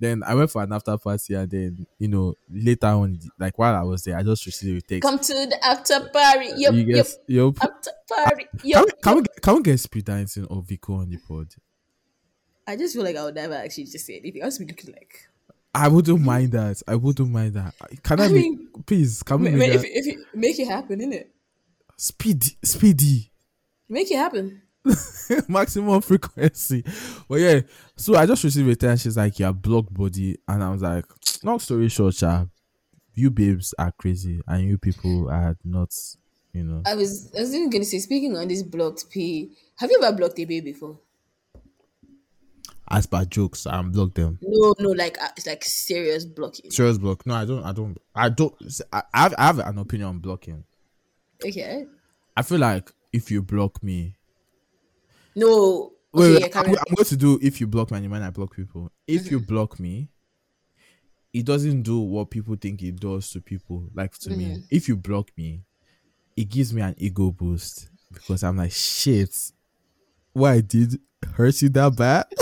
[0.00, 3.74] Then I went for an after party and then, you know, later on, like while
[3.74, 5.08] I was there, I just received a text.
[5.08, 6.50] Come to the after party.
[6.56, 6.96] Yep, you yup.
[6.96, 7.56] guys, yup.
[7.60, 8.44] After party.
[8.58, 11.16] Can Yup, we, can, we get, can we get speed dancing or Vico on the
[11.16, 11.48] pod?
[12.66, 14.42] I just feel like I would never actually just say anything.
[14.42, 15.28] I was looking like.
[15.78, 16.82] I wouldn't mind that.
[16.86, 17.74] I wouldn't mind that.
[18.02, 19.90] Can I, I make, please, can we Ma- ma- make if, that?
[19.98, 21.26] if you make it happen, innit?
[21.96, 23.32] Speedy, speedy.
[23.88, 24.62] Make it happen.
[25.48, 26.84] maximum frequency.
[27.28, 27.60] But yeah,
[27.96, 29.04] so I just received a text.
[29.04, 31.04] She's like, "You're blocked, body," and I was like,
[31.42, 32.46] "Long story short, cha,
[33.14, 35.90] you babes are crazy, and you people are not,
[36.52, 39.90] you know." I was I was even gonna say, speaking on this blocked P, have
[39.90, 41.00] you ever blocked a babe before?
[42.90, 44.38] As per jokes, I unblock them.
[44.40, 46.70] No, no, like uh, it's like serious blocking.
[46.70, 47.26] Serious block?
[47.26, 47.62] No, I don't.
[47.62, 47.98] I don't.
[48.14, 48.54] I don't.
[48.92, 50.64] I have, I have an opinion on blocking.
[51.44, 51.84] Okay.
[52.36, 54.14] I feel like if you block me,
[55.34, 55.92] No.
[56.12, 56.66] wait, Okay, wait, I'm.
[56.66, 58.90] I'm going to do if you block me and I block people.
[59.06, 60.08] If you block me,
[61.32, 64.62] it doesn't do what people think it does to people, like to me.
[64.70, 65.62] If you block me,
[66.36, 69.52] it gives me an ego boost because I'm like, shit,
[70.32, 70.98] what I did
[71.34, 72.26] hurt you that bad?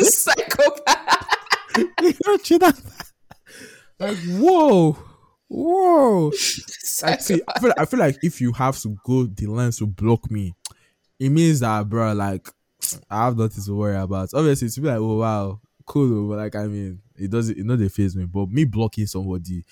[0.00, 1.36] Psychopath.
[1.76, 3.06] it hurt you that bad?
[3.98, 4.96] Like, whoa,
[5.48, 6.26] whoa.
[7.02, 9.86] Like, see, I feel, I feel like if you have to go the lengths to
[9.86, 10.54] block me,
[11.18, 12.48] it means that, bro, like,
[13.10, 14.30] I have nothing to worry about.
[14.34, 16.26] Obviously, to be like, oh, wow, cool.
[16.26, 18.24] oh, But, like, I mean, it doesn't, it know they face me.
[18.24, 19.64] But me blocking somebody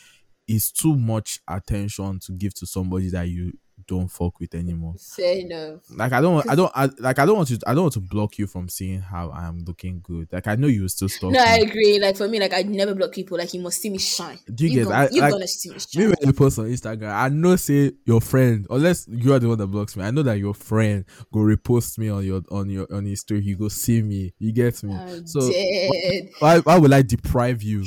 [0.48, 3.52] is too much attention to give to somebody that you
[3.86, 4.94] don't fuck with anymore.
[4.98, 5.80] Fair enough.
[5.90, 8.00] Like, I don't, I don't, I, like, I don't want to, I don't want to
[8.00, 10.28] block you from seeing how I am looking good.
[10.32, 11.98] Like, I know you still stalk No, I agree.
[11.98, 13.38] Like for me, like I never block people.
[13.38, 14.38] Like you must see me shine.
[14.52, 16.02] Do you get- gonna, I- you like, gonna see me shine.
[16.02, 19.48] Me when you post on Instagram, I know say your friend, unless you are the
[19.48, 20.04] one that blocks me.
[20.04, 23.42] I know that your friend go repost me on your on your on his story.
[23.42, 24.34] You go see me.
[24.38, 24.94] You get me.
[24.94, 25.40] I'm so
[26.40, 27.84] why why will I deprive you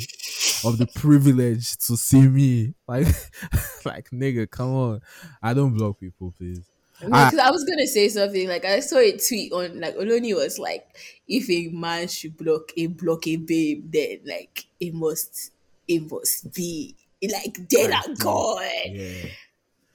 [0.66, 2.74] of the privilege to see me?
[2.88, 3.08] Like
[3.86, 5.02] like nigga, come on.
[5.42, 6.62] I don't block people, please.
[7.02, 10.36] No, I- I was gonna say something like I saw a tweet on like Oloni
[10.36, 10.86] was like,
[11.28, 15.52] if a man should block a block a babe, then like it must
[15.88, 18.62] it must be like dead and gone.
[18.86, 19.28] Yeah.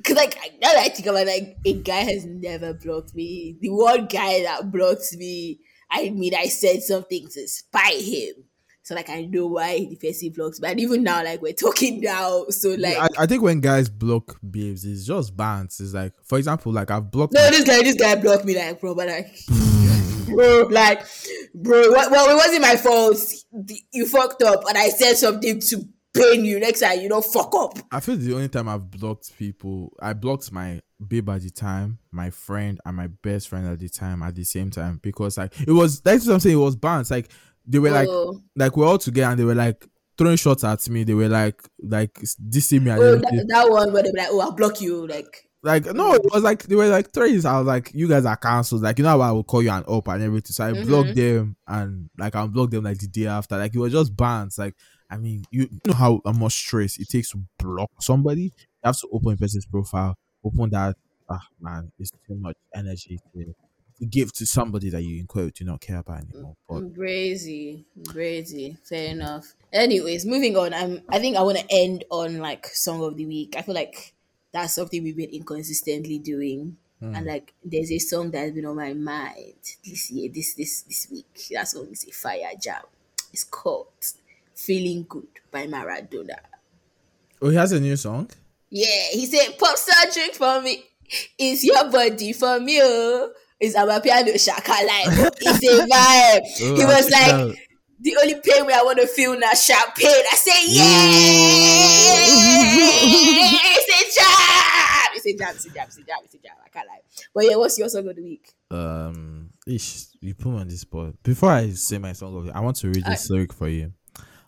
[0.02, 3.14] Cause like I- now that I think about it, like a guy has never blocked
[3.14, 3.56] me.
[3.60, 5.60] The one guy that blocked me,
[5.90, 8.44] I mean I said something to spite him.
[8.84, 12.44] So like I know why the person blocks but even now, like we're talking now.
[12.50, 15.80] So like I, I think when guys block babes, it's just bans.
[15.80, 18.78] It's like, for example, like I've blocked No, this guy, this guy blocked me like,
[18.78, 19.34] bro, but like,
[20.26, 21.02] bro, like,
[21.54, 23.16] bro, well, it wasn't my fault.
[23.90, 26.60] You fucked up, and I said something to pain you.
[26.60, 27.78] Next time, you don't fuck up.
[27.90, 32.00] I feel the only time I've blocked people, I blocked my babe at the time,
[32.12, 35.58] my friend, and my best friend at the time at the same time because like
[35.58, 36.56] it was that's what I'm saying.
[36.56, 37.10] It was bans.
[37.10, 37.30] Like
[37.66, 38.40] they were like Oh.
[38.56, 39.84] like we're all together and they were like
[40.16, 41.04] throwing shots at me.
[41.04, 42.90] They were like like dissing me.
[42.92, 46.14] Oh, that, that one where they be like, "Oh, I'll block you." Like, Like no,
[46.14, 47.44] it was like they were like threes.
[47.46, 48.82] I was like, you guys are cancelled.
[48.82, 50.52] Like you know how I will call you an up and everything.
[50.52, 50.86] So I Mhm.
[50.86, 53.56] blocked them and like I blocked them like the day after.
[53.56, 54.58] Like it was just bans.
[54.58, 54.74] Like
[55.10, 58.42] I mean, you know how much stress it takes to block somebody.
[58.44, 58.50] You
[58.84, 60.96] have to open a person's profile, open that.
[61.30, 63.54] Ah man, it's too much energy to,
[63.98, 66.52] to give to somebody that you in quote do not care about anymore.
[66.52, 68.76] Mm, but mm, crazy, crazy.
[68.82, 69.54] Fair enough.
[69.72, 70.74] Anyways, moving on.
[70.74, 71.02] I'm.
[71.08, 73.54] I think I want to end on like song of the week.
[73.56, 74.14] I feel like
[74.52, 76.76] that's something we've been inconsistently doing.
[77.00, 77.26] And hmm.
[77.26, 81.48] like, there's a song that's been on my mind this year, this this this week.
[81.52, 82.82] That song is a fire jam.
[83.32, 83.88] It's called
[84.54, 86.38] "Feeling Good" by Maradona.
[87.42, 88.30] oh, he has a new song.
[88.70, 90.84] Yeah, he said, "Pop star drink for me.
[91.38, 92.80] It's your body for me.
[92.82, 93.32] Oh.
[93.60, 95.06] It's our piano shaka like
[95.40, 97.58] it's a vibe." Oh, he was like.
[98.00, 100.84] "The only pain where I want to feel now champagne." I say, "Yeah,
[103.76, 105.08] it's a jam.
[105.14, 105.54] It's a jam.
[105.54, 105.86] It's a jam.
[105.86, 106.18] It's a jam.
[106.24, 107.00] It's a jam." I can't lie.
[107.34, 108.52] But yeah, what's your song of the week?
[108.70, 111.14] um ish, you put me on the spot.
[111.22, 113.92] Before I say my song of it, I want to read this lyric for you.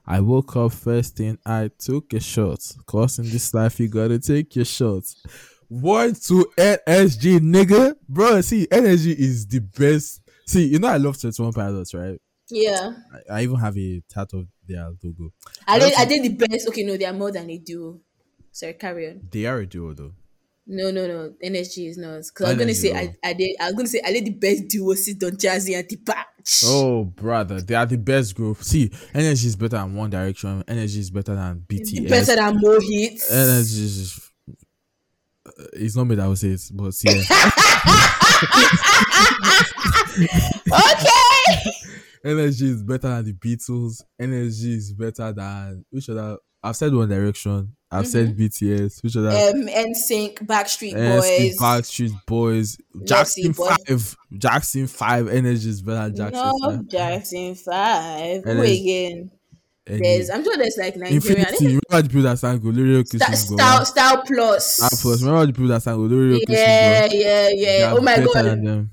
[0.07, 2.61] I woke up first thing I took a shot.
[2.87, 5.17] Cause in this life you gotta take your shots.
[5.69, 7.95] One to NSG nigga.
[8.09, 10.21] Bro, see, energy is the best.
[10.47, 12.21] See, you know I love 21 pilots, right?
[12.49, 15.33] Yeah, I, I even have a tattoo of their logo.
[15.67, 15.91] I did.
[15.91, 16.69] don't I did the best.
[16.69, 18.01] Okay, no, they are more than a duo.
[18.53, 19.21] Sorry, carry on.
[19.31, 20.13] They are a duo though.
[20.69, 21.35] No, no, no.
[21.45, 22.23] NSG is not.
[22.23, 22.95] Because I was gonna NSG, say.
[22.97, 23.57] I, I did.
[23.61, 26.65] I was gonna say I did the best duo since Don Jazzy and D'banj.
[26.65, 28.63] Oh brother, they are the best group.
[28.63, 30.63] See, energy is better than One Direction.
[30.69, 32.09] Energy is better than BTS.
[32.09, 33.33] better than Mo'Hits.
[33.33, 34.26] energy is
[35.73, 37.13] it's not me that will say it, but yeah.
[40.67, 41.73] okay.
[42.25, 44.03] energy is better than the Beatles.
[44.19, 46.39] Energy is better than which other?
[46.63, 47.77] I've said One Direction.
[47.91, 49.03] I've said BTS.
[49.03, 49.31] Which other?
[49.31, 51.59] Um, NSYNC, Backstreet NSYNC, Boys.
[51.59, 53.77] Backstreet Boys, Jackson Boys.
[53.87, 55.29] Five, Jackson Five.
[55.29, 56.89] Energy is better than Jackson no, Five.
[56.89, 58.43] Jackson Five.
[58.47, 59.31] Energy.
[59.87, 60.31] There's.
[60.31, 61.17] I'm sure there's like Nigerian.
[61.17, 61.67] Infinity.
[61.67, 63.57] Remember the people that sang Golorio Sta- Kisses Go.
[63.57, 64.77] Style, Style Plus.
[64.77, 65.23] Star Plus.
[65.23, 66.55] Remember the people that sang Golorio Kisses Go.
[66.55, 67.95] Yeah, yeah, yeah.
[67.97, 68.91] Oh my god, than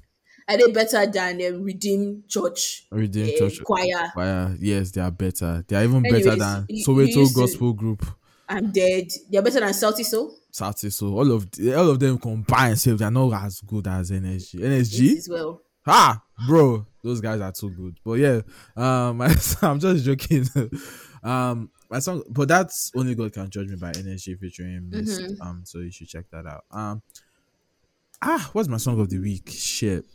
[0.48, 4.12] are they better than um, Redeem Church Redeemed uh, Church Choir?
[4.14, 4.56] Choir.
[4.60, 5.64] Yes, they are better.
[5.68, 8.06] They are even better than you- you Soweto to- Gospel Group.
[8.50, 9.08] I'm dead.
[9.32, 10.36] They're better than Salty Soul.
[10.52, 10.90] Saturday.
[10.92, 14.60] So all of all of them combined, so they're not as good as NSG.
[14.60, 15.62] NSG, as well.
[15.86, 17.98] ha, bro, those guys are too good.
[18.04, 18.42] But yeah,
[18.76, 19.22] um,
[19.62, 20.46] I'm just joking.
[21.24, 25.22] um, my song, but that's only God can judge me by NSG featuring Mist.
[25.22, 25.42] Mm-hmm.
[25.42, 26.64] Um, so you should check that out.
[26.72, 27.02] Um,
[28.22, 29.50] ah, what's my song of the week?
[29.52, 30.06] Shit.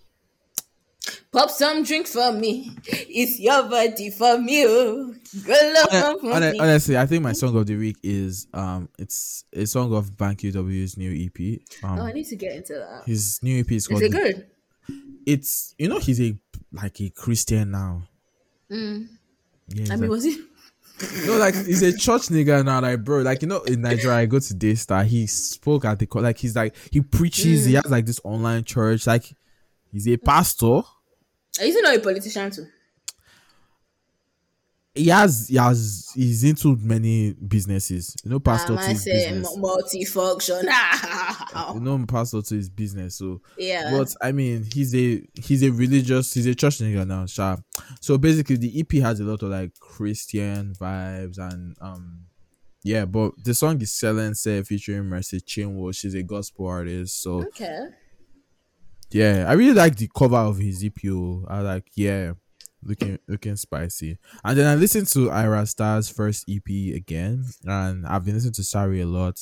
[1.32, 2.70] Pop some drink for me.
[2.86, 4.64] It's your body for me.
[4.66, 5.14] Oh.
[5.44, 6.58] Good love for hon- me.
[6.58, 10.52] honestly, I think my song of the week is um, it's a song of Banky
[10.52, 11.60] W's new EP.
[11.84, 13.04] Um, Oh, I need to get into that.
[13.06, 14.02] his new EP is Is called.
[14.02, 14.46] it good?
[15.32, 16.34] It's you know he's a
[16.72, 18.08] like a Christian now.
[18.70, 19.08] Yeah, Mm.
[19.90, 20.40] I mean, like- was it?
[21.26, 23.18] no, like he's a church nigga now, like bro.
[23.20, 25.04] Like you know, in Nigeria, I go to Daystar.
[25.04, 27.64] He spoke at the like he's like he preaches.
[27.64, 27.68] Mm.
[27.68, 29.06] He has like this online church.
[29.06, 29.24] Like
[29.92, 30.80] he's a pastor.
[31.60, 32.66] Is he not a politician too?
[34.94, 38.16] He has he has he's into many businesses.
[38.24, 39.56] You know, pastor Um, say business.
[39.56, 40.64] multifunction.
[41.74, 43.16] You know, pastor to his business.
[43.16, 43.90] So yeah.
[43.90, 47.56] But I mean, he's a he's a religious he's a church nigga now, sha.
[48.00, 52.24] So basically, the EP has a lot of like Christian vibes and um,
[52.82, 53.04] yeah.
[53.04, 55.94] But the song is "Selling Say" featuring Mercy Chinwo.
[55.94, 57.22] She's a gospel artist.
[57.22, 57.86] So okay.
[59.10, 60.92] yeah, I really like the cover of his EP.
[61.06, 61.44] oh.
[61.48, 62.32] I like yeah,
[62.88, 64.18] looking looking spicy.
[64.44, 68.64] And then I listened to Ayra Starr's first EP again, and I've been listening to
[68.64, 69.38] Sorry a lot.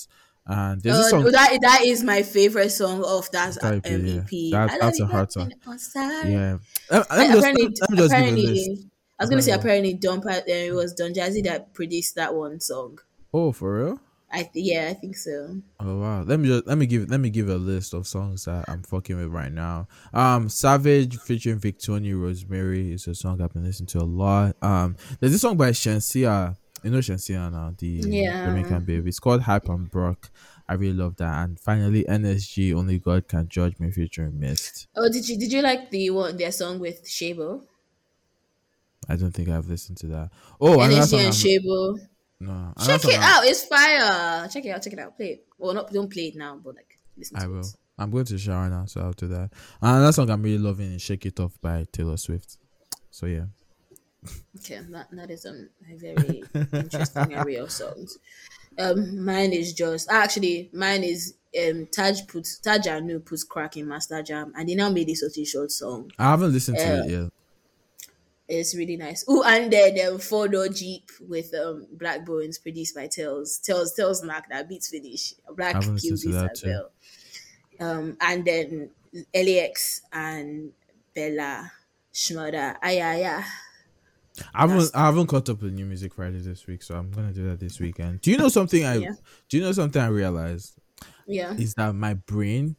[0.48, 1.24] And there's this Uh, song.
[1.32, 4.66] that that is my favorite song of that um, EP, yeah.
[4.66, 5.48] That- I that's a hard song.
[5.48, 6.32] know I'm sorry.
[6.32, 6.58] Yeah.
[6.90, 8.88] Let, let me I- just, apparently, me just a apparently,
[9.18, 9.94] I was gonna say Apparently.
[9.94, 12.98] Don uh, it was Don Jazzy that produced that one song.
[13.34, 14.00] Oh, for real?
[14.30, 15.62] I th- yeah, I think so.
[15.80, 16.22] Oh wow.
[16.22, 18.82] Let me just let me give let me give a list of songs that I'm
[18.82, 19.86] fucking with right now.
[20.12, 24.56] Um Savage featuring Victoria Rosemary is a song I've been listening to a lot.
[24.62, 26.56] Um there's this song by Shenseea.
[26.82, 28.46] You know Shenseea now, the Yeah.
[28.46, 29.08] Jamaican baby.
[29.08, 30.30] It's called Hype and Brock.
[30.68, 31.44] I really love that.
[31.44, 34.88] And finally NSG Only God Can Judge Me featuring Mist.
[34.96, 37.62] Oh, did you did you like the one their song with Shabo?
[39.08, 40.30] I don't think I've listened to that.
[40.60, 41.98] Oh NSG and Shabo.
[42.40, 43.44] No, Check it out.
[43.44, 44.48] It's fire.
[44.48, 44.82] Check it out.
[44.82, 45.16] Check it out.
[45.16, 45.46] Play it.
[45.58, 47.60] Well, not don't play it now, but like listen to I will.
[47.60, 47.66] it.
[47.98, 49.50] I'm going to shower now, so I'll do that.
[49.80, 52.58] And another song I'm really loving is "Shake It Off" by Taylor Swift.
[53.10, 53.46] So yeah,
[54.58, 58.18] Okay, that, that is um, a very interesting area of songs.
[58.78, 63.88] Um, mine is just actually mine is um Taj puts Taj Anu puts crack in
[63.88, 66.10] Master Jam, and they now made this such a short song.
[66.18, 67.30] I haven't listened to it yet.
[68.48, 69.24] It's really nice.
[69.26, 73.58] Oh, and then um, four door Jeep with um Blaqbonez produced by Tails.
[73.58, 75.34] Tails Tails knock that beats finish.
[75.56, 76.90] Black I haven't killed listened to this that as well.
[77.80, 78.90] Um, and then
[79.34, 80.72] LAX and
[81.14, 81.72] Bella
[82.14, 82.80] Shmurda.
[82.80, 83.44] Ayaya.
[84.54, 87.10] I haven't that's- I haven't caught up with new music Friday this week, so I'm
[87.10, 88.20] gonna do that this weekend.
[88.20, 89.14] Do you know something I Yeah.
[89.48, 90.78] do you know something I realized?
[91.26, 91.54] Yeah.
[91.54, 92.76] is that my brain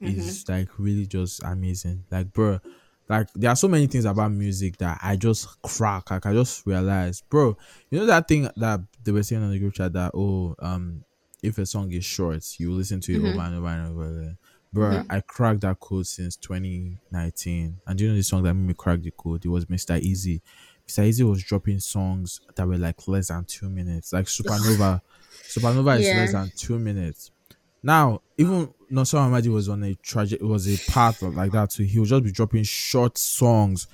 [0.00, 0.18] Mm-hmm.
[0.20, 2.04] is like really just amazing.
[2.10, 2.60] Like, bro,
[3.08, 6.10] like there are so many things about music that I just crack.
[6.10, 7.56] Like, I just realized, bro,
[7.90, 11.04] you know that thing that they were saying on the group chat that oh, um,
[11.42, 13.26] if a song is short, you listen to it Mm-hmm.
[13.38, 14.38] over and over and over again.
[14.72, 17.80] Bro, I cracked that code since 2019.
[17.86, 19.44] And do you know the song that made me crack the code?
[19.44, 19.98] It was Mr.
[20.00, 20.40] Eazi.
[20.86, 21.08] Mr.
[21.08, 24.12] Eazi was dropping songs that were like less than two minutes.
[24.12, 25.00] Like Supernova.
[25.48, 26.16] Supernova is Yeah.
[26.20, 27.30] less than two minutes.
[27.86, 31.70] Now, even Nonso Amadi was on a tragic It was a path of like that
[31.70, 31.84] too.
[31.84, 33.86] He would just be dropping short songs.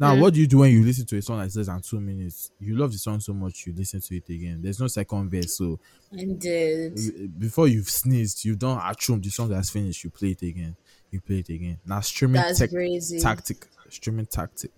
[0.00, 2.00] Now, what do you do when you listen to a song that's less than two
[2.00, 2.50] minutes?
[2.58, 4.60] You love the song so much you listen to it again.
[4.60, 5.78] There's no second verse, so
[6.10, 10.02] And uh, before you've sneezed, you don't assume the song has finished.
[10.02, 10.74] You play it again.
[11.12, 11.78] You play it again.
[11.86, 13.20] Now streaming That's tech- crazy.
[13.20, 14.72] tactic, streaming tactic.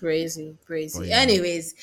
[0.00, 1.08] Crazy, crazy.
[1.08, 1.18] Yeah.
[1.18, 1.74] Anyways,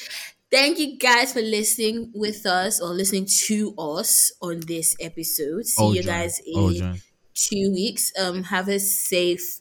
[0.52, 5.66] thank you guys for listening with us or listening to us on this episode.
[5.66, 7.02] See you guys in
[7.34, 8.12] two weeks.
[8.20, 9.60] Um, have a safe,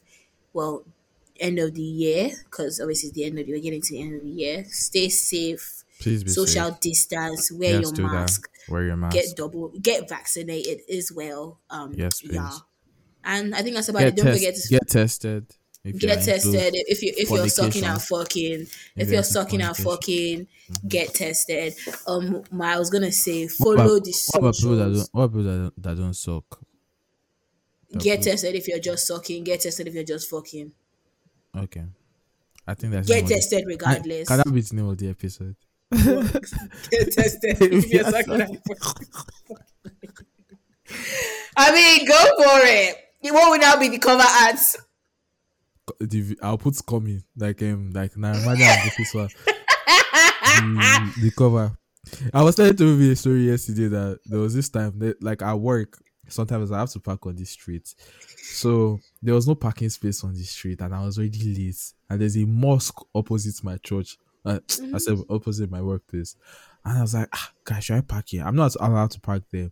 [0.53, 0.83] well,
[1.39, 4.01] end of the year because obviously it's the end of the we're getting to the
[4.01, 4.65] end of the year.
[4.69, 6.79] Stay safe, Please be social safe.
[6.79, 8.11] distance, wear Yes, your do that.
[8.13, 9.13] mask, Wear your mask.
[9.15, 11.59] get double, get vaccinated as well.
[11.69, 12.29] Um, Yes, yeah.
[12.49, 12.61] please.
[13.27, 14.15] And I think that's about get it.
[14.15, 15.55] Don't test- forget to get tested.
[15.85, 16.73] If get tested.
[16.73, 18.61] If you if you're sucking out fucking
[18.95, 20.47] if you're you're sucking out fornication.
[20.47, 21.75] fucking get tested.
[22.07, 25.09] Um my, i was gonna say What follow about, the what about people that don't?
[25.11, 26.59] What about people that don't, that don't suck?
[27.99, 29.43] get tested if you're just sucking.
[29.43, 30.71] Get tested if you're just fucking.
[31.55, 31.83] Okay,
[32.67, 34.97] I think that's get name of the- tested regardless Can that be the name of
[34.97, 35.55] the episode?
[35.91, 39.07] get tested if you're sucking out fucking.
[41.55, 42.95] I mean go for it.
[43.21, 44.77] What would now be the cover ads
[45.99, 49.29] The, I'll put coming like um like now imagine I'm this one.
[49.55, 51.77] the, the cover.
[52.33, 55.41] I was telling to me a story yesterday that there was this time that like
[55.41, 57.93] at work sometimes I have to park on the street.
[58.37, 61.93] So there was no parking space on the street and I was already late.
[62.09, 64.17] And there's a mosque opposite my church.
[64.43, 64.59] Uh,
[64.93, 66.35] I said opposite my workplace.
[66.83, 68.43] And I was like, ah, guys, should I park here?
[68.45, 69.71] I'm not allowed to park there.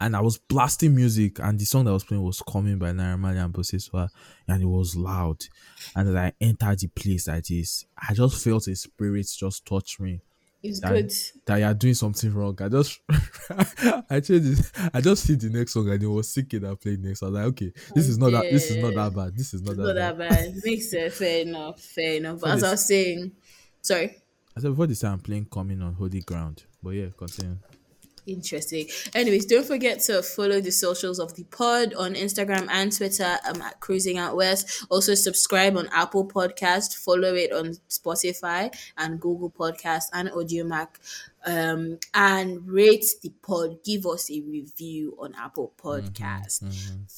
[0.00, 3.18] And I was blasting music, and the song that was playing was "Coming" by Naira
[3.18, 4.08] Marley and Busiswa,
[4.48, 5.44] and it was loud.
[5.94, 10.00] And as I entered the place like this, I just felt a spirit just touch
[10.00, 10.20] me
[10.64, 11.12] it's that, good
[11.44, 12.56] that you're doing something wrong.
[12.60, 13.00] I just,
[14.10, 14.90] I changed it.
[14.94, 17.22] I just see the next song, and it was Siki that played next.
[17.22, 18.50] I was like, okay, this is not that.
[18.50, 19.36] This is not that bad.
[19.36, 20.18] This is not it's that not bad.
[20.18, 23.32] that bad makes sense fair enough fair enough but as i was saying
[23.82, 24.16] sorry
[24.56, 26.62] I said before this time, I'm playing "Coming" on holy ground.
[26.80, 27.58] But yeah, continue.
[28.26, 28.88] Interesting.
[29.14, 33.60] Anyways, don't forget to follow the socials of the pod on Instagram and Twitter um,
[33.60, 34.86] at Cruising Out West.
[34.88, 40.88] Also, subscribe on Apple Podcast, follow it on Spotify and Google Podcast and Audiomack.
[41.46, 43.84] Um, and rate the pod.
[43.84, 46.64] Give us a review on Apple Podcast.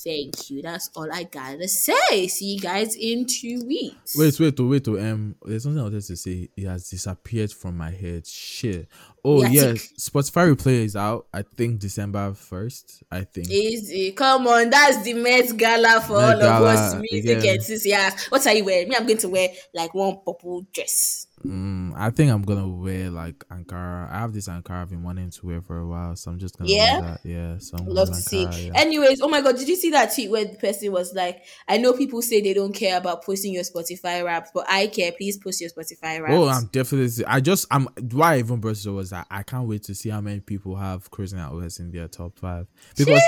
[0.05, 0.63] Thank you.
[0.63, 2.27] That's all I gotta say.
[2.27, 4.17] See you guys in two weeks.
[4.17, 6.49] Wait, wait, wait, oh, um, there's something I wanted to say.
[6.57, 8.27] It has disappeared from my head.
[8.27, 8.89] Shit.
[9.25, 9.91] Oh Yeah, tick.
[9.99, 11.27] Spotify replay is out.
[11.33, 13.03] I think December first.
[13.11, 13.51] I think.
[13.51, 14.71] Easy, come on.
[14.71, 17.53] That's the Met Gala for Met all of Gala, us music yeah.
[17.53, 18.31] enthusiasts.
[18.31, 18.89] What are you wearing?
[18.89, 21.27] Me, I'm going to wear like one purple dress.
[21.45, 24.11] Mm, I think I'm gonna wear like Ankara.
[24.11, 26.57] I have this Ankara I've been wanting to wear for a while, so I'm just
[26.57, 27.01] gonna Yeah?
[27.01, 27.21] wear that.
[27.29, 28.47] Yeah, so I'm Love see.
[28.47, 28.81] Ankara, yeah.
[28.81, 31.77] Anyways, oh my god, did you see that tweet where the person was like, I
[31.77, 35.13] know people say they don't care about posting your Spotify wraps, but I care.
[35.13, 36.33] Please post your Spotify wraps.
[36.35, 37.25] Oh, I'm definitely.
[37.27, 37.67] I just.
[37.71, 37.89] I'm.
[38.13, 40.41] Why I even brought it up was that I can't wait to see how many
[40.41, 42.67] people have cruising out west in their top five
[42.97, 43.23] because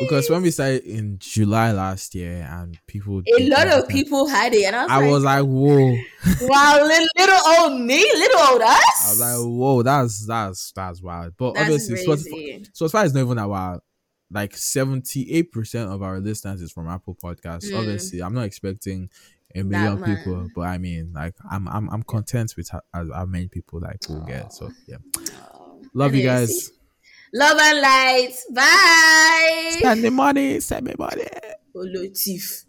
[0.00, 4.52] because when we started in July last year and people a lot of people had
[4.52, 6.48] it, and I was I like, was like, whoa.
[6.48, 9.06] wow, little, little old me, little old us.
[9.06, 11.34] I was like, whoa, that's that's that's wild.
[11.36, 12.30] But That's obviously, crazy.
[12.30, 13.80] Spotify, Spotify is not even that wild.
[14.30, 17.70] Like seventy eight percent of our listeners is from Apple Podcasts.
[17.70, 17.78] Mm.
[17.78, 19.10] Obviously, I'm not expecting
[19.54, 23.48] a million people, but I mean, like, I'm I'm I'm content with how, how many
[23.48, 24.52] people like will get.
[24.52, 24.96] So yeah,
[25.94, 26.72] love you guys.
[27.34, 28.34] Love and light.
[28.52, 29.78] Bye.
[29.82, 30.60] Send me money.
[30.60, 31.24] Send me money.
[32.14, 32.64] Thief.